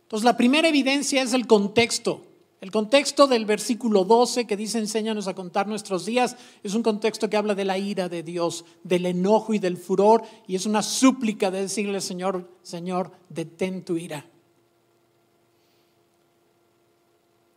Entonces, 0.03 0.25
la 0.25 0.37
primera 0.37 0.69
evidencia 0.69 1.23
es 1.23 1.33
el 1.33 1.47
contexto. 1.47 2.25
El 2.61 2.73
contexto 2.73 3.29
del 3.29 3.47
versículo 3.47 4.05
12 4.05 4.47
que 4.47 4.57
dice 4.57 4.79
enséñanos 4.79 5.29
a 5.29 5.35
contar 5.35 5.69
nuestros 5.69 6.05
días 6.05 6.37
es 6.65 6.75
un 6.75 6.83
contexto 6.83 7.31
que 7.31 7.37
habla 7.37 7.55
de 7.55 7.65
la 7.65 7.79
ira 7.79 8.09
de 8.09 8.25
Dios, 8.25 8.65
del 8.83 9.07
enojo 9.07 9.55
y 9.55 9.61
del 9.61 9.77
furor 9.77 10.23
y 10.49 10.57
es 10.57 10.67
una 10.67 10.83
súplica 10.83 11.53
de 11.53 11.61
decirle 11.63 12.01
Señor, 12.01 12.51
Señor, 12.63 13.13
detén 13.29 13.85
tu 13.85 13.97
ira. 13.97 14.27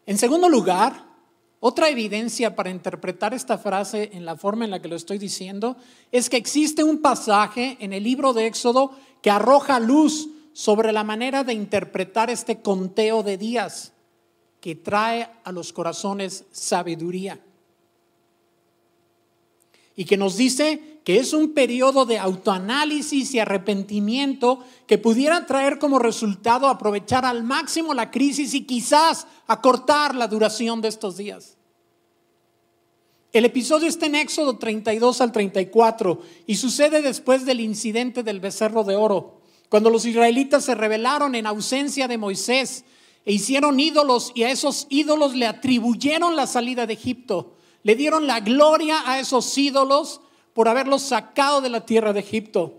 En 0.06 0.18
segundo 0.20 0.50
lugar, 0.50 1.11
otra 1.64 1.90
evidencia 1.90 2.56
para 2.56 2.72
interpretar 2.72 3.36
esta 3.36 3.60
frase 3.60 4.10
en 4.14 4.26
la 4.26 4.36
forma 4.36 4.66
en 4.66 4.72
la 4.72 4.82
que 4.82 4.88
lo 4.88 4.96
estoy 4.96 5.20
diciendo 5.20 5.78
es 6.12 6.28
que 6.28 6.38
existe 6.38 6.84
un 6.84 7.04
pasaje 7.04 7.78
en 7.80 7.94
el 7.94 8.04
libro 8.04 8.34
de 8.34 8.48
Éxodo 8.48 8.98
que 9.22 9.30
arroja 9.30 9.80
luz 9.80 10.28
sobre 10.54 10.92
la 10.92 11.04
manera 11.04 11.44
de 11.44 11.54
interpretar 11.54 12.32
este 12.32 12.62
conteo 12.62 13.22
de 13.22 13.38
días 13.38 13.94
que 14.60 14.74
trae 14.74 15.30
a 15.44 15.52
los 15.52 15.72
corazones 15.72 16.46
sabiduría. 16.52 17.40
Y 20.02 20.06
que 20.06 20.18
nos 20.18 20.36
dice 20.36 21.00
que 21.04 21.20
es 21.20 21.32
un 21.32 21.54
periodo 21.54 22.08
de 22.08 22.18
autoanálisis 22.18 23.36
y 23.36 23.40
arrepentimiento 23.40 24.66
que 24.88 24.98
pudiera 24.98 25.46
traer 25.46 25.78
como 25.78 26.00
resultado 26.00 26.68
aprovechar 26.68 27.24
al 27.24 27.44
máximo 27.44 27.94
la 27.94 28.10
crisis 28.10 28.56
y 28.56 28.66
quizás 28.66 29.28
acortar 29.46 30.16
la 30.16 30.28
duración 30.28 30.82
de 30.82 30.88
estos 30.88 31.18
días. 31.18 31.56
El 33.32 33.46
episodio 33.46 33.88
está 33.88 34.08
en 34.08 34.16
Éxodo 34.16 34.58
32 34.58 35.22
al 35.22 35.32
34 35.32 36.20
y 36.48 36.56
sucede 36.56 37.04
después 37.04 37.46
del 37.46 37.60
incidente 37.60 38.24
del 38.24 38.40
becerro 38.40 38.84
de 38.84 38.96
oro, 38.96 39.44
cuando 39.70 39.92
los 39.92 40.08
israelitas 40.08 40.66
se 40.66 40.74
rebelaron 40.74 41.36
en 41.36 41.46
ausencia 41.46 42.08
de 42.08 42.18
Moisés 42.18 42.86
e 43.24 43.34
hicieron 43.34 43.80
ídolos 43.80 44.32
y 44.34 44.46
a 44.46 44.50
esos 44.50 44.88
ídolos 44.90 45.36
le 45.36 45.46
atribuyeron 45.46 46.36
la 46.36 46.48
salida 46.48 46.88
de 46.88 46.94
Egipto. 46.94 47.58
Le 47.84 47.96
dieron 47.96 48.28
la 48.28 48.40
gloria 48.40 49.02
a 49.06 49.20
esos 49.20 49.58
ídolos 49.58 50.22
por 50.54 50.68
haberlos 50.68 51.02
sacado 51.02 51.62
de 51.62 51.70
la 51.70 51.86
tierra 51.86 52.14
de 52.14 52.20
Egipto. 52.20 52.76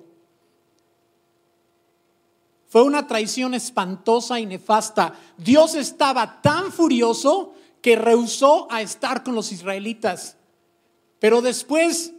Fue 2.68 2.82
una 2.82 3.06
traición 3.06 3.52
espantosa 3.54 4.40
y 4.40 4.46
nefasta. 4.46 5.14
Dios 5.36 5.74
estaba 5.74 6.40
tan 6.40 6.72
furioso 6.72 7.52
que 7.82 7.96
rehusó 7.96 8.66
a 8.70 8.80
estar 8.80 9.22
con 9.22 9.34
los 9.34 9.52
israelitas. 9.52 10.36
Pero 11.18 11.42
después 11.42 12.14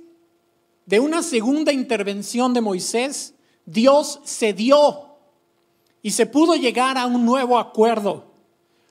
de 0.85 0.99
una 0.99 1.23
segunda 1.23 1.71
intervención 1.71 2.53
de 2.53 2.61
Moisés, 2.61 3.33
Dios 3.65 4.19
cedió 4.25 5.15
y 6.01 6.11
se 6.11 6.25
pudo 6.25 6.55
llegar 6.55 6.97
a 6.97 7.05
un 7.05 7.25
nuevo 7.25 7.57
acuerdo, 7.57 8.25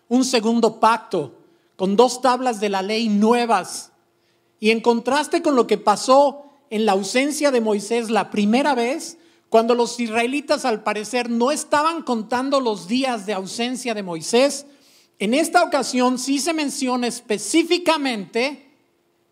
un 0.09 0.25
segundo 0.25 0.81
pacto, 0.81 1.42
con 1.77 1.97
dos 1.97 2.21
tablas 2.21 2.61
de 2.61 2.69
la 2.69 2.83
ley 2.83 3.09
nuevas. 3.09 3.93
Y 4.61 4.71
en 4.71 4.81
contraste 4.81 5.43
con 5.43 5.57
lo 5.57 5.67
que 5.67 5.79
pasó 5.79 6.45
en 6.71 6.87
la 6.87 6.93
ausencia 6.93 7.51
de 7.51 7.61
Moisés 7.61 8.11
la 8.11 8.31
primera 8.31 8.75
vez, 8.75 9.19
cuando 9.49 9.75
los 9.75 9.99
israelitas 10.01 10.65
al 10.65 10.83
parecer 10.83 11.29
no 11.29 11.51
estaban 11.51 12.03
contando 12.03 12.61
los 12.61 12.89
días 12.89 13.27
de 13.27 13.35
ausencia 13.35 13.95
de 13.95 14.03
Moisés, 14.03 14.67
en 15.19 15.35
esta 15.35 15.63
ocasión 15.63 16.19
sí 16.19 16.39
se 16.39 16.55
menciona 16.55 17.07
específicamente 17.07 18.71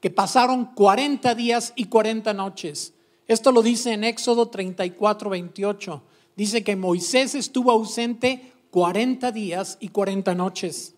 que 0.01 0.11
pasaron 0.11 0.67
40 0.75 1.35
días 1.35 1.73
y 1.77 1.87
40 1.87 2.35
noches. 2.35 2.95
Esto 3.27 3.53
lo 3.53 3.63
dice 3.63 3.93
en 3.93 4.05
Éxodo 4.05 4.49
34, 4.49 5.31
28 5.31 6.03
dice 6.41 6.65
que 6.65 6.75
Moisés 6.75 7.35
estuvo 7.35 7.71
ausente 7.71 8.55
40 8.71 9.31
días 9.31 9.77
y 9.79 9.89
40 9.89 10.35
noches. 10.35 10.95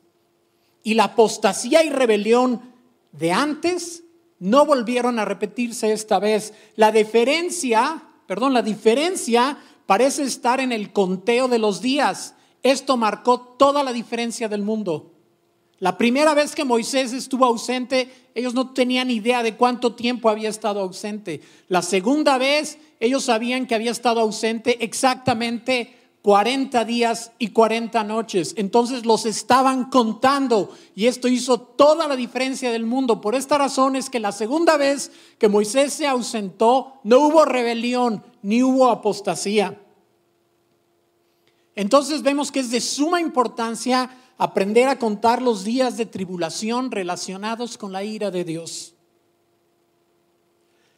Y 0.83 0.95
la 0.95 1.05
apostasía 1.05 1.85
y 1.85 1.91
rebelión 1.91 2.61
de 3.13 3.33
antes 3.33 4.05
no 4.39 4.67
volvieron 4.67 5.19
a 5.19 5.25
repetirse 5.25 5.93
esta 5.93 6.19
vez. 6.19 6.53
La 6.75 6.91
diferencia, 6.91 8.03
perdón, 8.27 8.55
la 8.55 8.63
diferencia 8.63 9.59
parece 9.87 10.25
estar 10.25 10.59
en 10.61 10.73
el 10.73 10.93
conteo 10.93 11.49
de 11.49 11.59
los 11.59 11.81
días. 11.81 12.35
Esto 12.63 12.97
marcó 12.97 13.41
toda 13.41 13.83
la 13.83 13.93
diferencia 13.93 14.49
del 14.49 14.63
mundo. 14.63 15.13
La 15.79 15.99
primera 15.99 16.33
vez 16.35 16.55
que 16.55 16.65
Moisés 16.65 17.13
estuvo 17.13 17.45
ausente, 17.45 18.09
ellos 18.37 18.55
no 18.55 18.73
tenían 18.73 19.11
idea 19.11 19.43
de 19.43 19.57
cuánto 19.57 19.95
tiempo 19.95 20.29
había 20.29 20.49
estado 20.49 20.81
ausente. 20.81 21.41
La 21.67 21.83
segunda 21.83 22.39
vez, 22.39 22.79
ellos 23.01 23.25
sabían 23.25 23.67
que 23.67 23.75
había 23.75 23.91
estado 23.91 24.21
ausente 24.21 24.85
exactamente 24.85 26.02
40 26.23 26.85
días 26.85 27.33
y 27.39 27.49
40 27.49 28.05
noches. 28.05 28.55
Entonces 28.57 29.05
los 29.05 29.27
estaban 29.27 29.91
contando 29.91 30.71
y 30.95 31.07
esto 31.07 31.27
hizo 31.27 31.61
toda 31.61 32.07
la 32.07 32.15
diferencia 32.15 32.71
del 32.71 32.87
mundo. 32.87 33.21
Por 33.21 33.35
esta 33.35 33.59
razón 33.59 33.97
es 33.97 34.09
que 34.09 34.21
la 34.21 34.31
segunda 34.31 34.77
vez 34.77 35.11
que 35.39 35.49
Moisés 35.49 35.93
se 35.93 36.07
ausentó, 36.07 37.01
no 37.03 37.19
hubo 37.27 37.45
rebelión 37.45 38.25
ni 38.41 38.63
hubo 38.63 38.89
apostasía. 38.89 39.81
Entonces 41.75 42.23
vemos 42.23 42.53
que 42.53 42.61
es 42.61 42.71
de 42.71 42.81
suma 42.81 43.21
importancia 43.21 44.11
aprender 44.39 44.89
a 44.89 44.99
contar 44.99 45.43
los 45.43 45.65
días 45.65 45.97
de 45.97 46.07
tribulación 46.07 46.93
relacionados 46.93 47.77
con 47.79 47.93
la 47.93 48.05
ira 48.05 48.31
de 48.31 48.45
Dios. 48.45 48.95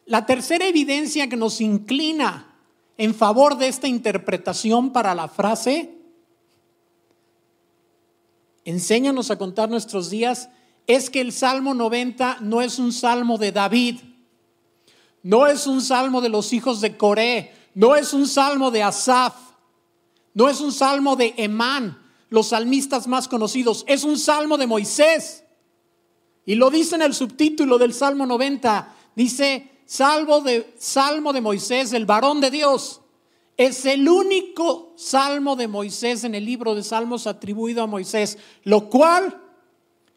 La 0.05 0.27
tercera 0.27 0.67
evidencia 0.67 1.29
que 1.29 1.37
nos 1.37 1.63
inclina 1.63 2.54
en 2.97 3.15
favor 3.15 3.57
de 3.59 3.69
esta 3.69 3.89
interpretación 3.89 4.93
para 4.93 5.15
la 5.15 5.29
frase, 5.29 5.99
enséñanos 8.65 9.31
a 9.31 9.39
contar 9.39 9.69
nuestros 9.69 10.11
días, 10.11 10.49
es 10.87 11.11
que 11.11 11.21
el 11.21 11.33
Salmo 11.33 11.75
90 11.75 12.39
no 12.41 12.63
es 12.63 12.79
un 12.79 12.93
salmo 12.93 13.39
de 13.39 13.53
David, 13.53 14.01
no 15.23 15.47
es 15.47 15.67
un 15.67 15.81
salmo 15.81 16.21
de 16.21 16.29
los 16.29 16.53
hijos 16.53 16.81
de 16.81 16.97
Coré, 16.97 17.53
no 17.75 17.97
es 17.97 18.13
un 18.13 18.29
salmo 18.29 18.71
de 18.71 18.83
Asaf, 18.83 19.35
no 20.35 20.49
es 20.49 20.61
un 20.61 20.73
salmo 20.73 21.17
de 21.17 21.35
Emán, 21.37 21.99
los 22.29 22.49
salmistas 22.49 23.07
más 23.07 23.29
conocidos. 23.29 23.85
Es 23.87 24.03
un 24.03 24.19
salmo 24.19 24.59
de 24.59 24.67
Moisés. 24.67 25.45
Y 26.45 26.57
lo 26.57 26.69
dice 26.69 26.97
en 26.97 27.03
el 27.03 27.15
subtítulo 27.15 27.79
del 27.79 27.95
Salmo 27.95 28.27
90. 28.27 28.93
Dice, 29.15 29.71
salvo 29.87 30.41
de, 30.41 30.75
Salmo 30.79 31.33
de 31.33 31.41
Moisés, 31.41 31.93
el 31.93 32.07
varón 32.07 32.41
de 32.41 32.51
Dios. 32.51 33.01
Es 33.57 33.85
el 33.85 34.09
único 34.09 34.93
salmo 34.97 35.55
de 35.55 35.69
Moisés 35.69 36.25
en 36.25 36.35
el 36.35 36.45
libro 36.45 36.75
de 36.75 36.83
Salmos 36.83 37.27
atribuido 37.27 37.83
a 37.83 37.87
Moisés, 37.87 38.39
lo 38.65 38.91
cual 38.91 39.41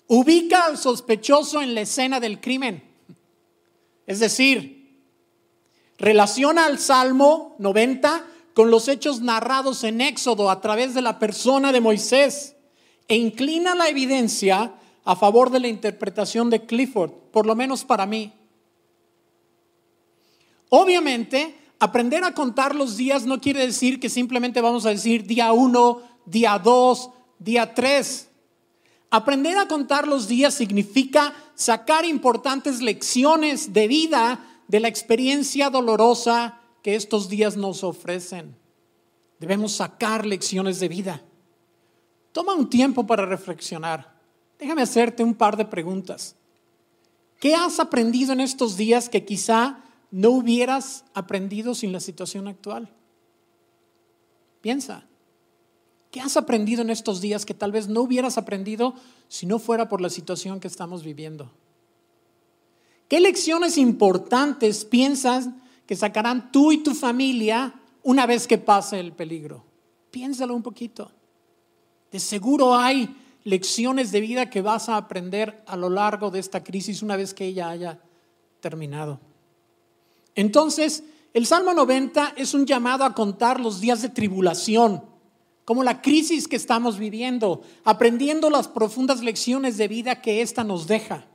ubica 0.07 0.65
al 0.65 0.77
sospechoso 0.77 1.61
en 1.61 1.75
la 1.75 1.81
escena 1.81 2.19
del 2.19 2.41
crimen. 2.41 2.83
Es 4.07 4.19
decir, 4.19 5.03
relaciona 5.97 6.65
al 6.65 6.79
Salmo 6.79 7.55
90 7.59 8.25
con 8.53 8.71
los 8.71 8.87
hechos 8.87 9.21
narrados 9.21 9.83
en 9.83 10.01
Éxodo 10.01 10.49
a 10.49 10.61
través 10.61 10.95
de 10.95 11.01
la 11.01 11.19
persona 11.19 11.71
de 11.71 11.81
Moisés 11.81 12.55
e 13.07 13.15
inclina 13.15 13.75
la 13.75 13.87
evidencia 13.87 14.73
a 15.05 15.15
favor 15.15 15.51
de 15.51 15.59
la 15.59 15.67
interpretación 15.67 16.49
de 16.49 16.65
Clifford, 16.65 17.11
por 17.31 17.45
lo 17.45 17.55
menos 17.55 17.85
para 17.85 18.05
mí. 18.05 18.33
Obviamente, 20.69 21.55
aprender 21.79 22.23
a 22.23 22.33
contar 22.33 22.75
los 22.75 22.97
días 22.97 23.25
no 23.25 23.39
quiere 23.39 23.65
decir 23.65 23.99
que 23.99 24.09
simplemente 24.09 24.61
vamos 24.61 24.85
a 24.85 24.89
decir 24.89 25.25
día 25.25 25.51
uno, 25.53 26.01
día 26.25 26.59
dos, 26.59 27.09
día 27.39 27.73
tres. 27.73 28.29
Aprender 29.09 29.57
a 29.57 29.67
contar 29.67 30.07
los 30.07 30.27
días 30.27 30.53
significa 30.53 31.33
sacar 31.55 32.05
importantes 32.05 32.81
lecciones 32.81 33.71
de 33.73 33.87
vida 33.87 34.45
de 34.67 34.81
la 34.81 34.89
experiencia 34.89 35.69
dolorosa 35.69 36.59
que 36.83 36.95
estos 36.95 37.29
días 37.29 37.55
nos 37.55 37.83
ofrecen. 37.83 38.55
Debemos 39.39 39.73
sacar 39.73 40.25
lecciones 40.25 40.79
de 40.79 40.89
vida. 40.89 41.21
Toma 42.33 42.53
un 42.53 42.69
tiempo 42.69 43.07
para 43.07 43.25
reflexionar. 43.25 44.17
Déjame 44.59 44.81
hacerte 44.81 45.23
un 45.23 45.35
par 45.35 45.55
de 45.55 45.65
preguntas. 45.65 46.35
¿Qué 47.39 47.55
has 47.55 47.79
aprendido 47.79 48.33
en 48.33 48.41
estos 48.41 48.75
días 48.77 49.09
que 49.09 49.23
quizá 49.23 49.83
no 50.11 50.31
hubieras 50.31 51.05
aprendido 51.13 51.75
sin 51.75 51.91
la 51.91 51.99
situación 51.99 52.47
actual? 52.47 52.89
Piensa. 54.61 55.05
¿Qué 56.11 56.21
has 56.21 56.37
aprendido 56.37 56.81
en 56.81 56.89
estos 56.89 57.21
días 57.21 57.45
que 57.45 57.53
tal 57.53 57.71
vez 57.71 57.87
no 57.87 58.01
hubieras 58.01 58.37
aprendido 58.37 58.95
si 59.27 59.45
no 59.45 59.59
fuera 59.59 59.89
por 59.89 60.01
la 60.01 60.09
situación 60.09 60.59
que 60.59 60.67
estamos 60.67 61.03
viviendo? 61.03 61.51
¿Qué 63.07 63.19
lecciones 63.19 63.77
importantes 63.77 64.85
piensas 64.85 65.49
que 65.85 65.95
sacarán 65.95 66.51
tú 66.51 66.71
y 66.71 66.83
tu 66.83 66.93
familia 66.93 67.73
una 68.03 68.25
vez 68.25 68.47
que 68.47 68.57
pase 68.57 68.99
el 68.99 69.13
peligro? 69.13 69.63
Piénsalo 70.11 70.55
un 70.55 70.63
poquito. 70.63 71.11
De 72.11 72.19
seguro 72.19 72.75
hay 72.75 73.15
lecciones 73.43 74.11
de 74.11 74.21
vida 74.21 74.49
que 74.49 74.61
vas 74.61 74.89
a 74.89 74.97
aprender 74.97 75.63
a 75.67 75.77
lo 75.77 75.89
largo 75.89 76.31
de 76.31 76.39
esta 76.39 76.63
crisis 76.63 77.01
una 77.01 77.15
vez 77.15 77.33
que 77.33 77.45
ella 77.45 77.69
haya 77.69 78.01
terminado. 78.59 79.19
Entonces, 80.37 81.03
el 81.33 81.47
Salmo 81.47 81.73
90 81.73 82.35
es 82.37 82.53
un 82.53 82.67
llamado 82.67 83.03
a 83.03 83.15
contar 83.15 83.59
los 83.59 83.81
días 83.81 84.03
de 84.03 84.09
tribulación, 84.09 85.03
como 85.65 85.83
la 85.83 86.01
crisis 86.01 86.47
que 86.47 86.55
estamos 86.55 86.99
viviendo, 86.99 87.63
aprendiendo 87.83 88.51
las 88.51 88.67
profundas 88.67 89.21
lecciones 89.21 89.77
de 89.77 89.87
vida 89.87 90.21
que 90.21 90.43
ésta 90.43 90.63
nos 90.63 90.85
deja. 90.85 91.25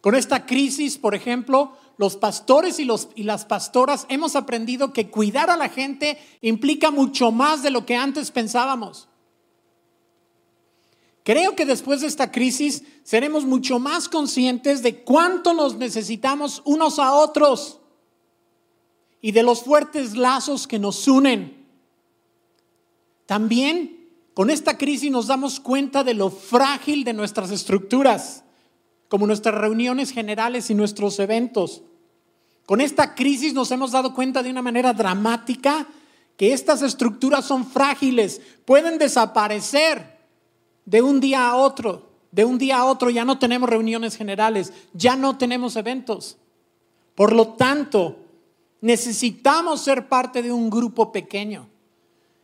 Con 0.00 0.14
esta 0.14 0.46
crisis, 0.46 0.98
por 0.98 1.16
ejemplo, 1.16 1.72
los 1.96 2.16
pastores 2.16 2.78
y, 2.78 2.86
y 3.16 3.24
las 3.24 3.44
pastoras 3.44 4.06
hemos 4.08 4.36
aprendido 4.36 4.92
que 4.92 5.10
cuidar 5.10 5.50
a 5.50 5.56
la 5.56 5.68
gente 5.68 6.16
implica 6.42 6.92
mucho 6.92 7.32
más 7.32 7.64
de 7.64 7.70
lo 7.70 7.84
que 7.84 7.96
antes 7.96 8.30
pensábamos. 8.30 9.08
Creo 11.24 11.56
que 11.56 11.64
después 11.64 12.02
de 12.02 12.06
esta 12.06 12.30
crisis 12.30 12.84
seremos 13.02 13.46
mucho 13.46 13.78
más 13.78 14.10
conscientes 14.10 14.82
de 14.82 15.02
cuánto 15.02 15.54
nos 15.54 15.76
necesitamos 15.76 16.60
unos 16.66 16.98
a 16.98 17.14
otros 17.14 17.80
y 19.22 19.32
de 19.32 19.42
los 19.42 19.62
fuertes 19.62 20.18
lazos 20.18 20.66
que 20.66 20.78
nos 20.78 21.08
unen. 21.08 21.66
También 23.24 24.10
con 24.34 24.50
esta 24.50 24.76
crisis 24.76 25.10
nos 25.10 25.26
damos 25.26 25.60
cuenta 25.60 26.04
de 26.04 26.12
lo 26.12 26.30
frágil 26.30 27.04
de 27.04 27.14
nuestras 27.14 27.50
estructuras, 27.50 28.44
como 29.08 29.26
nuestras 29.26 29.54
reuniones 29.54 30.10
generales 30.10 30.68
y 30.68 30.74
nuestros 30.74 31.18
eventos. 31.20 31.80
Con 32.66 32.82
esta 32.82 33.14
crisis 33.14 33.54
nos 33.54 33.70
hemos 33.70 33.92
dado 33.92 34.12
cuenta 34.12 34.42
de 34.42 34.50
una 34.50 34.60
manera 34.60 34.92
dramática 34.92 35.88
que 36.36 36.52
estas 36.52 36.82
estructuras 36.82 37.46
son 37.46 37.66
frágiles, 37.66 38.42
pueden 38.66 38.98
desaparecer 38.98 40.13
de 40.84 41.02
un 41.02 41.20
día 41.20 41.48
a 41.48 41.56
otro. 41.56 42.10
De 42.30 42.44
un 42.44 42.58
día 42.58 42.78
a 42.78 42.84
otro 42.84 43.10
ya 43.10 43.24
no 43.24 43.38
tenemos 43.38 43.68
reuniones 43.68 44.16
generales, 44.16 44.72
ya 44.92 45.14
no 45.14 45.38
tenemos 45.38 45.76
eventos. 45.76 46.36
Por 47.14 47.32
lo 47.32 47.48
tanto, 47.48 48.16
necesitamos 48.80 49.80
ser 49.82 50.08
parte 50.08 50.42
de 50.42 50.52
un 50.52 50.68
grupo 50.68 51.12
pequeño. 51.12 51.68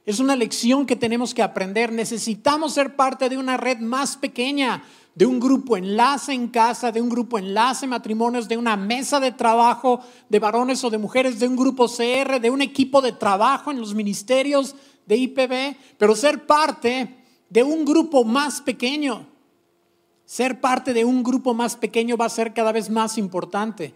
Es 0.07 0.21
una 0.21 0.37
lección 0.37 0.87
que 0.87 0.97
tenemos 0.97 1.35
que 1.35 1.43
aprender. 1.43 1.93
Necesitamos 1.93 2.73
ser 2.73 2.97
parte 2.97 3.29
de 3.29 3.37
una 3.37 3.57
red 3.57 3.79
más 3.79 4.17
pequeña, 4.17 4.85
de 5.15 5.27
un 5.27 5.41
grupo 5.41 5.77
enlace 5.77 6.33
en 6.33 6.49
casa, 6.49 6.93
de 6.93 7.03
un 7.03 7.09
grupo 7.09 7.39
enlace 7.39 7.87
matrimonios, 7.87 8.49
de 8.49 8.57
una 8.57 8.77
mesa 8.77 9.21
de 9.21 9.33
trabajo 9.33 10.01
de 10.29 10.39
varones 10.39 10.83
o 10.85 10.91
de 10.91 10.99
mujeres, 10.99 11.39
de 11.39 11.49
un 11.49 11.57
grupo 11.57 11.89
CR, 11.89 12.41
de 12.41 12.51
un 12.51 12.63
equipo 12.63 13.03
de 13.03 13.13
trabajo 13.13 13.71
en 13.71 13.81
los 13.81 13.95
ministerios 13.95 14.77
de 15.05 15.17
IPB, 15.17 15.77
pero 15.99 16.15
ser 16.15 16.47
parte 16.47 17.20
de 17.51 17.63
un 17.63 17.85
grupo 17.85 18.25
más 18.25 18.63
pequeño. 18.63 19.27
Ser 20.25 20.61
parte 20.61 20.95
de 20.95 21.05
un 21.05 21.23
grupo 21.23 21.53
más 21.53 21.77
pequeño 21.77 22.17
va 22.17 22.27
a 22.27 22.31
ser 22.31 22.55
cada 22.55 22.73
vez 22.73 22.89
más 22.89 23.19
importante. 23.19 23.93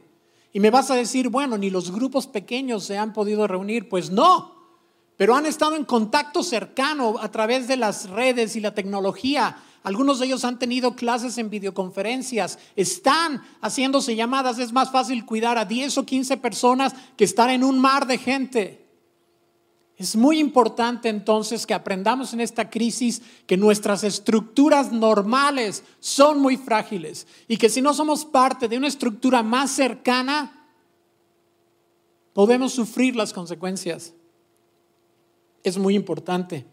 Y 0.53 0.61
me 0.61 0.71
vas 0.71 0.91
a 0.91 0.97
decir, 0.97 1.31
bueno, 1.31 1.57
ni 1.57 1.71
los 1.71 1.91
grupos 1.91 2.27
pequeños 2.27 2.85
se 2.85 2.99
han 2.99 3.13
podido 3.13 3.47
reunir. 3.47 3.89
Pues 3.89 4.11
no, 4.11 4.55
pero 5.17 5.35
han 5.37 5.47
estado 5.47 5.77
en 5.77 5.85
contacto 5.85 6.43
cercano 6.43 7.17
a 7.21 7.31
través 7.31 7.69
de 7.69 7.77
las 7.77 8.11
redes 8.11 8.57
y 8.57 8.61
la 8.61 8.75
tecnología. 8.75 9.57
Algunos 9.85 10.19
de 10.19 10.27
ellos 10.27 10.45
han 10.45 10.59
tenido 10.59 10.97
clases 10.97 11.39
en 11.39 11.51
videoconferencias, 11.51 12.59
están 12.75 13.43
haciéndose 13.61 14.17
llamadas. 14.17 14.59
Es 14.59 14.73
más 14.73 14.91
fácil 14.91 15.25
cuidar 15.25 15.59
a 15.59 15.67
10 15.67 15.99
o 15.99 16.07
15 16.07 16.37
personas 16.39 16.95
que 17.17 17.25
estar 17.25 17.51
en 17.51 17.63
un 17.63 17.79
mar 17.79 18.07
de 18.07 18.19
gente. 18.19 18.84
Es 19.97 20.17
muy 20.17 20.41
importante 20.41 21.09
entonces 21.09 21.67
que 21.67 21.75
aprendamos 21.75 22.33
en 22.35 22.41
esta 22.41 22.69
crisis 22.69 23.23
que 23.47 23.57
nuestras 23.57 24.03
estructuras 24.03 24.91
normales 24.91 25.85
son 26.01 26.41
muy 26.41 26.57
frágiles 26.57 27.29
y 27.47 27.57
que 27.57 27.69
si 27.69 27.81
no 27.81 27.95
somos 27.95 28.25
parte 28.25 28.67
de 28.67 28.77
una 28.77 28.89
estructura 28.89 29.45
más 29.45 29.71
cercana, 29.71 30.69
podemos 32.33 32.73
sufrir 32.73 33.15
las 33.15 33.33
consecuencias. 33.33 34.15
Es 35.63 35.79
muy 35.79 35.95
importante. 35.95 36.67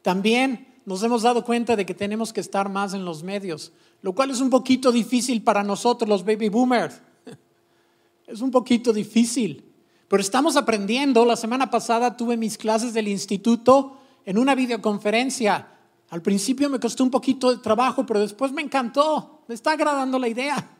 También 0.00 0.80
nos 0.86 1.02
hemos 1.02 1.22
dado 1.22 1.44
cuenta 1.44 1.76
de 1.76 1.84
que 1.84 1.94
tenemos 1.94 2.32
que 2.32 2.40
estar 2.40 2.70
más 2.70 2.94
en 2.94 3.04
los 3.04 3.22
medios, 3.22 3.72
lo 4.00 4.14
cual 4.14 4.30
es 4.30 4.40
un 4.40 4.48
poquito 4.48 4.90
difícil 4.92 5.42
para 5.42 5.62
nosotros 5.62 6.08
los 6.08 6.24
baby 6.24 6.48
boomers. 6.48 7.02
Es 8.26 8.40
un 8.40 8.50
poquito 8.50 8.92
difícil. 8.92 9.65
Pero 10.08 10.20
estamos 10.20 10.56
aprendiendo. 10.56 11.24
La 11.24 11.36
semana 11.36 11.70
pasada 11.70 12.16
tuve 12.16 12.36
mis 12.36 12.58
clases 12.58 12.94
del 12.94 13.08
instituto 13.08 13.98
en 14.24 14.38
una 14.38 14.54
videoconferencia. 14.54 15.68
Al 16.10 16.22
principio 16.22 16.70
me 16.70 16.80
costó 16.80 17.02
un 17.02 17.10
poquito 17.10 17.50
de 17.50 17.62
trabajo, 17.62 18.06
pero 18.06 18.20
después 18.20 18.52
me 18.52 18.62
encantó. 18.62 19.42
Me 19.48 19.54
está 19.54 19.72
agradando 19.72 20.18
la 20.18 20.28
idea. 20.28 20.70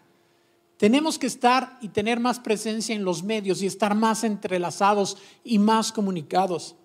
Tenemos 0.76 1.18
que 1.18 1.26
estar 1.26 1.78
y 1.80 1.88
tener 1.88 2.20
más 2.20 2.38
presencia 2.38 2.94
en 2.94 3.04
los 3.04 3.22
medios 3.22 3.62
y 3.62 3.66
estar 3.66 3.94
más 3.94 4.24
entrelazados 4.24 5.16
y 5.42 5.58
más 5.58 5.90
comunicados. 5.90 6.76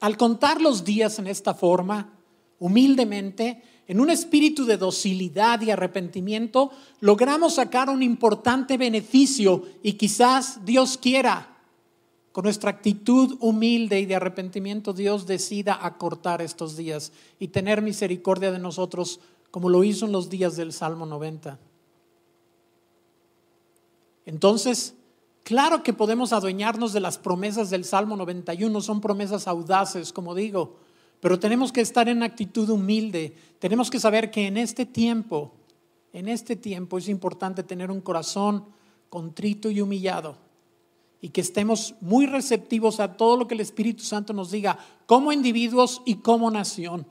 Al 0.00 0.16
contar 0.16 0.62
los 0.62 0.84
días 0.84 1.18
en 1.18 1.26
esta 1.26 1.52
forma, 1.52 2.19
humildemente, 2.60 3.62
en 3.88 3.98
un 4.00 4.10
espíritu 4.10 4.64
de 4.66 4.76
docilidad 4.76 5.60
y 5.62 5.72
arrepentimiento, 5.72 6.70
logramos 7.00 7.54
sacar 7.54 7.90
un 7.90 8.04
importante 8.04 8.78
beneficio 8.78 9.64
y 9.82 9.94
quizás 9.94 10.64
Dios 10.64 10.96
quiera, 10.96 11.56
con 12.30 12.44
nuestra 12.44 12.70
actitud 12.70 13.36
humilde 13.40 13.98
y 13.98 14.06
de 14.06 14.14
arrepentimiento, 14.14 14.92
Dios 14.92 15.26
decida 15.26 15.84
acortar 15.84 16.40
estos 16.40 16.76
días 16.76 17.12
y 17.40 17.48
tener 17.48 17.82
misericordia 17.82 18.52
de 18.52 18.60
nosotros 18.60 19.18
como 19.50 19.68
lo 19.68 19.82
hizo 19.82 20.06
en 20.06 20.12
los 20.12 20.30
días 20.30 20.54
del 20.54 20.72
Salmo 20.72 21.06
90. 21.06 21.58
Entonces, 24.26 24.94
claro 25.42 25.82
que 25.82 25.92
podemos 25.92 26.32
adueñarnos 26.32 26.92
de 26.92 27.00
las 27.00 27.18
promesas 27.18 27.70
del 27.70 27.84
Salmo 27.84 28.16
91, 28.16 28.80
son 28.80 29.00
promesas 29.00 29.48
audaces, 29.48 30.12
como 30.12 30.36
digo, 30.36 30.76
pero 31.20 31.38
tenemos 31.38 31.70
que 31.72 31.82
estar 31.82 32.08
en 32.08 32.22
actitud 32.22 32.68
humilde. 32.70 33.36
Tenemos 33.58 33.90
que 33.90 34.00
saber 34.00 34.30
que 34.30 34.46
en 34.46 34.56
este 34.56 34.86
tiempo, 34.86 35.52
en 36.12 36.28
este 36.28 36.56
tiempo 36.56 36.98
es 36.98 37.08
importante 37.08 37.62
tener 37.62 37.90
un 37.90 38.00
corazón 38.00 38.64
contrito 39.10 39.70
y 39.70 39.80
humillado 39.80 40.36
y 41.20 41.28
que 41.28 41.42
estemos 41.42 41.94
muy 42.00 42.26
receptivos 42.26 42.98
a 43.00 43.16
todo 43.16 43.36
lo 43.36 43.46
que 43.46 43.54
el 43.54 43.60
Espíritu 43.60 44.02
Santo 44.02 44.32
nos 44.32 44.50
diga 44.50 44.78
como 45.06 45.32
individuos 45.32 46.00
y 46.06 46.16
como 46.16 46.50
nación. 46.50 47.06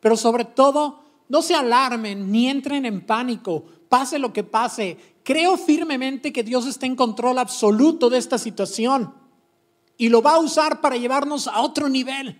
Pero 0.00 0.16
sobre 0.16 0.44
todo, 0.44 1.02
no 1.28 1.40
se 1.40 1.54
alarmen 1.54 2.30
ni 2.30 2.48
entren 2.48 2.84
en 2.84 3.04
pánico, 3.04 3.64
pase 3.88 4.18
lo 4.18 4.34
que 4.34 4.44
pase. 4.44 4.98
Creo 5.22 5.56
firmemente 5.56 6.32
que 6.32 6.42
Dios 6.42 6.66
está 6.66 6.84
en 6.84 6.96
control 6.96 7.38
absoluto 7.38 8.10
de 8.10 8.18
esta 8.18 8.36
situación 8.36 9.14
y 9.96 10.10
lo 10.10 10.20
va 10.20 10.34
a 10.34 10.40
usar 10.40 10.82
para 10.82 10.96
llevarnos 10.96 11.48
a 11.48 11.62
otro 11.62 11.88
nivel. 11.88 12.38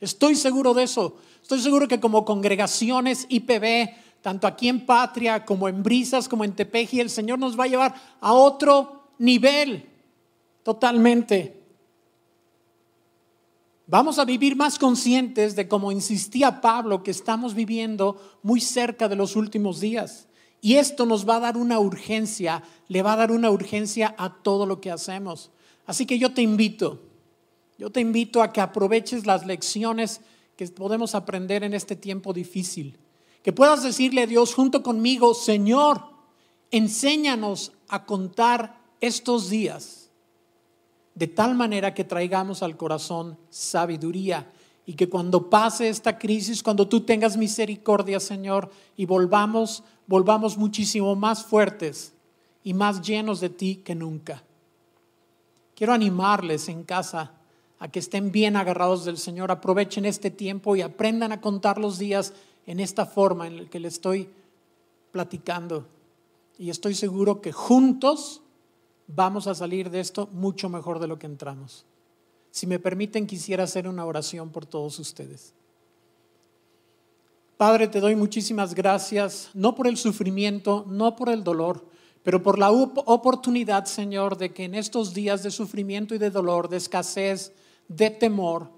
Estoy 0.00 0.34
seguro 0.34 0.74
de 0.74 0.84
eso. 0.84 1.16
Estoy 1.42 1.60
seguro 1.60 1.88
que 1.88 2.00
como 2.00 2.24
congregaciones 2.24 3.26
IPB, 3.28 3.90
tanto 4.22 4.46
aquí 4.46 4.68
en 4.68 4.84
Patria 4.84 5.44
como 5.44 5.68
en 5.68 5.82
Brisas, 5.82 6.28
como 6.28 6.44
en 6.44 6.54
Tepeji, 6.54 7.00
el 7.00 7.10
Señor 7.10 7.38
nos 7.38 7.58
va 7.58 7.64
a 7.64 7.68
llevar 7.68 7.94
a 8.20 8.32
otro 8.32 9.10
nivel 9.18 9.88
totalmente. 10.62 11.58
Vamos 13.86 14.18
a 14.18 14.26
vivir 14.26 14.54
más 14.54 14.78
conscientes 14.78 15.56
de, 15.56 15.66
como 15.66 15.90
insistía 15.90 16.60
Pablo, 16.60 17.02
que 17.02 17.10
estamos 17.10 17.54
viviendo 17.54 18.38
muy 18.42 18.60
cerca 18.60 19.08
de 19.08 19.16
los 19.16 19.34
últimos 19.34 19.80
días. 19.80 20.28
Y 20.60 20.74
esto 20.74 21.06
nos 21.06 21.26
va 21.26 21.36
a 21.36 21.40
dar 21.40 21.56
una 21.56 21.78
urgencia, 21.78 22.62
le 22.88 23.00
va 23.00 23.14
a 23.14 23.16
dar 23.16 23.32
una 23.32 23.50
urgencia 23.50 24.14
a 24.18 24.42
todo 24.42 24.66
lo 24.66 24.80
que 24.80 24.90
hacemos. 24.90 25.50
Así 25.86 26.04
que 26.04 26.18
yo 26.18 26.34
te 26.34 26.42
invito, 26.42 27.00
Yo 27.78 27.90
te 27.90 28.00
invito 28.00 28.42
a 28.42 28.52
que 28.52 28.60
aproveches 28.60 29.24
las 29.24 29.46
lecciones 29.46 30.20
que 30.56 30.66
podemos 30.66 31.14
aprender 31.14 31.62
en 31.62 31.74
este 31.74 31.94
tiempo 31.94 32.32
difícil. 32.32 32.98
Que 33.44 33.52
puedas 33.52 33.84
decirle 33.84 34.22
a 34.22 34.26
Dios 34.26 34.52
junto 34.52 34.82
conmigo, 34.82 35.32
Señor, 35.32 36.02
enséñanos 36.72 37.72
a 37.88 38.04
contar 38.04 38.82
estos 39.00 39.48
días 39.48 40.10
de 41.14 41.28
tal 41.28 41.54
manera 41.54 41.94
que 41.94 42.04
traigamos 42.04 42.62
al 42.62 42.76
corazón 42.76 43.38
sabiduría 43.48 44.50
y 44.84 44.94
que 44.94 45.08
cuando 45.08 45.48
pase 45.50 45.88
esta 45.88 46.18
crisis, 46.18 46.62
cuando 46.62 46.88
tú 46.88 47.02
tengas 47.02 47.36
misericordia, 47.36 48.20
Señor, 48.20 48.70
y 48.96 49.04
volvamos, 49.04 49.84
volvamos 50.06 50.56
muchísimo 50.56 51.14
más 51.14 51.44
fuertes 51.44 52.12
y 52.64 52.74
más 52.74 53.02
llenos 53.02 53.40
de 53.40 53.50
ti 53.50 53.82
que 53.84 53.94
nunca. 53.94 54.42
Quiero 55.74 55.92
animarles 55.92 56.68
en 56.68 56.84
casa 56.84 57.37
a 57.78 57.88
que 57.88 57.98
estén 57.98 58.32
bien 58.32 58.56
agarrados 58.56 59.04
del 59.04 59.18
Señor, 59.18 59.50
aprovechen 59.50 60.04
este 60.04 60.30
tiempo 60.30 60.74
y 60.74 60.82
aprendan 60.82 61.32
a 61.32 61.40
contar 61.40 61.78
los 61.78 61.98
días 61.98 62.32
en 62.66 62.80
esta 62.80 63.06
forma 63.06 63.46
en 63.46 63.56
la 63.56 63.70
que 63.70 63.80
le 63.80 63.88
estoy 63.88 64.28
platicando. 65.12 65.86
Y 66.58 66.70
estoy 66.70 66.94
seguro 66.94 67.40
que 67.40 67.52
juntos 67.52 68.42
vamos 69.06 69.46
a 69.46 69.54
salir 69.54 69.90
de 69.90 70.00
esto 70.00 70.28
mucho 70.32 70.68
mejor 70.68 70.98
de 70.98 71.06
lo 71.06 71.18
que 71.18 71.26
entramos. 71.26 71.84
Si 72.50 72.66
me 72.66 72.78
permiten, 72.78 73.26
quisiera 73.26 73.64
hacer 73.64 73.86
una 73.86 74.04
oración 74.04 74.50
por 74.50 74.66
todos 74.66 74.98
ustedes. 74.98 75.54
Padre, 77.56 77.88
te 77.88 78.00
doy 78.00 78.14
muchísimas 78.14 78.74
gracias, 78.74 79.50
no 79.54 79.74
por 79.74 79.86
el 79.88 79.96
sufrimiento, 79.96 80.84
no 80.88 81.16
por 81.16 81.28
el 81.28 81.42
dolor, 81.42 81.84
pero 82.22 82.42
por 82.42 82.58
la 82.58 82.70
oportunidad, 82.70 83.86
Señor, 83.86 84.36
de 84.36 84.52
que 84.52 84.64
en 84.64 84.74
estos 84.74 85.14
días 85.14 85.42
de 85.42 85.50
sufrimiento 85.50 86.14
y 86.14 86.18
de 86.18 86.30
dolor, 86.30 86.68
de 86.68 86.76
escasez, 86.76 87.52
de 87.88 88.10
temor, 88.10 88.70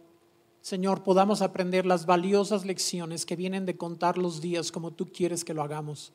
Señor, 0.63 1.03
podamos 1.03 1.43
aprender 1.43 1.87
las 1.87 2.07
valiosas 2.07 2.65
lecciones 2.65 3.25
que 3.25 3.37
vienen 3.37 3.67
de 3.67 3.77
contar 3.77 4.19
los 4.19 4.41
días 4.41 4.71
como 4.73 4.93
tú 4.93 5.11
quieres 5.11 5.45
que 5.45 5.55
lo 5.55 5.63
hagamos. 5.63 6.13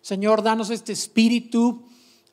Señor, 0.00 0.42
danos 0.42 0.70
este 0.70 0.92
espíritu 0.92 1.84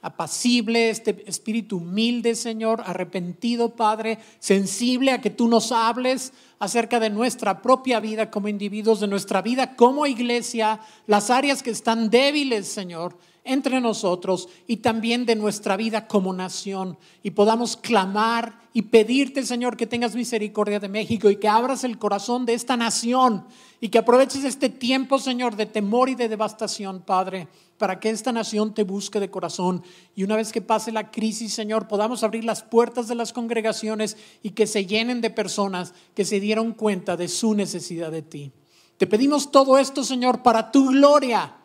apacible, 0.02 0.90
este 0.90 1.24
espíritu 1.28 1.78
humilde, 1.78 2.36
Señor, 2.36 2.84
arrepentido, 2.86 3.76
Padre, 3.76 4.20
sensible 4.40 5.12
a 5.12 5.22
que 5.22 5.32
tú 5.32 5.48
nos 5.48 5.72
hables 5.72 6.34
acerca 6.60 7.00
de 7.00 7.10
nuestra 7.10 7.62
propia 7.62 8.00
vida 8.00 8.30
como 8.30 8.48
individuos, 8.48 9.00
de 9.00 9.08
nuestra 9.08 9.42
vida 9.42 9.76
como 9.76 10.06
iglesia, 10.06 10.80
las 11.08 11.30
áreas 11.30 11.64
que 11.64 11.72
están 11.72 12.10
débiles, 12.10 12.68
Señor, 12.68 13.18
entre 13.48 13.82
nosotros 13.82 14.50
y 14.68 14.78
también 14.78 15.26
de 15.26 15.36
nuestra 15.36 15.78
vida 15.78 16.08
como 16.08 16.34
nación. 16.34 16.98
Y 17.24 17.32
podamos 17.32 17.78
clamar 17.78 18.60
y 18.74 18.84
pedirte, 18.84 19.44
Señor, 19.44 19.76
que 19.76 19.88
tengas 19.88 20.16
misericordia 20.16 20.80
de 20.80 20.90
México 20.90 21.30
y 21.30 21.38
que 21.38 21.48
abras 21.48 21.84
el 21.84 21.98
corazón 21.98 22.46
de 22.46 22.54
esta 22.54 22.78
nación 22.78 23.46
y 23.82 23.90
que 23.90 23.98
aproveches 23.98 24.44
este 24.44 24.70
tiempo, 24.70 25.20
Señor, 25.20 25.56
de 25.56 25.66
temor 25.66 26.10
y 26.10 26.16
de 26.16 26.30
devastación, 26.30 27.02
Padre, 27.02 27.48
para 27.78 28.00
que 28.00 28.10
esta 28.10 28.32
nación 28.32 28.74
te 28.74 28.84
busque 28.84 29.20
de 29.20 29.30
corazón. 29.30 29.84
Y 30.16 30.24
una 30.24 30.36
vez 30.36 30.52
que 30.52 30.62
pase 30.62 30.92
la 30.92 31.12
crisis, 31.12 31.54
Señor, 31.54 31.88
podamos 31.88 32.24
abrir 32.24 32.44
las 32.44 32.64
puertas 32.64 33.08
de 33.08 33.16
las 33.16 33.34
congregaciones 33.34 34.16
y 34.44 34.52
que 34.52 34.68
se 34.68 34.86
llenen 34.86 35.22
de 35.22 35.30
personas 35.30 35.94
que 36.14 36.26
se 36.26 36.40
dieron 36.40 36.74
cuenta 36.74 37.18
de 37.18 37.28
su 37.28 37.56
necesidad 37.56 38.12
de 38.12 38.22
ti. 38.22 38.52
Te 38.98 39.08
pedimos 39.08 39.52
todo 39.52 39.78
esto, 39.78 40.04
Señor, 40.04 40.42
para 40.42 40.72
tu 40.72 40.90
gloria 40.90 41.57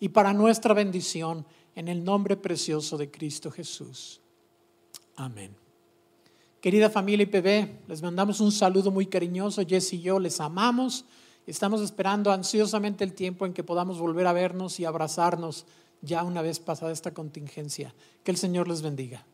y 0.00 0.10
para 0.10 0.32
nuestra 0.32 0.74
bendición 0.74 1.44
en 1.74 1.88
el 1.88 2.04
nombre 2.04 2.36
precioso 2.36 2.96
de 2.96 3.10
Cristo 3.10 3.50
Jesús. 3.50 4.20
Amén. 5.16 5.54
Querida 6.60 6.90
familia 6.90 7.24
IPB, 7.24 7.88
les 7.88 8.02
mandamos 8.02 8.40
un 8.40 8.50
saludo 8.50 8.90
muy 8.90 9.06
cariñoso. 9.06 9.62
Jess 9.66 9.92
y 9.92 10.00
yo 10.00 10.18
les 10.18 10.40
amamos. 10.40 11.04
Estamos 11.46 11.80
esperando 11.80 12.32
ansiosamente 12.32 13.04
el 13.04 13.14
tiempo 13.14 13.46
en 13.46 13.52
que 13.52 13.62
podamos 13.62 13.98
volver 13.98 14.26
a 14.26 14.32
vernos 14.32 14.80
y 14.80 14.84
abrazarnos 14.84 15.66
ya 16.02 16.24
una 16.24 16.42
vez 16.42 16.58
pasada 16.58 16.92
esta 16.92 17.14
contingencia. 17.14 17.94
Que 18.24 18.32
el 18.32 18.36
Señor 18.36 18.68
les 18.68 18.82
bendiga. 18.82 19.24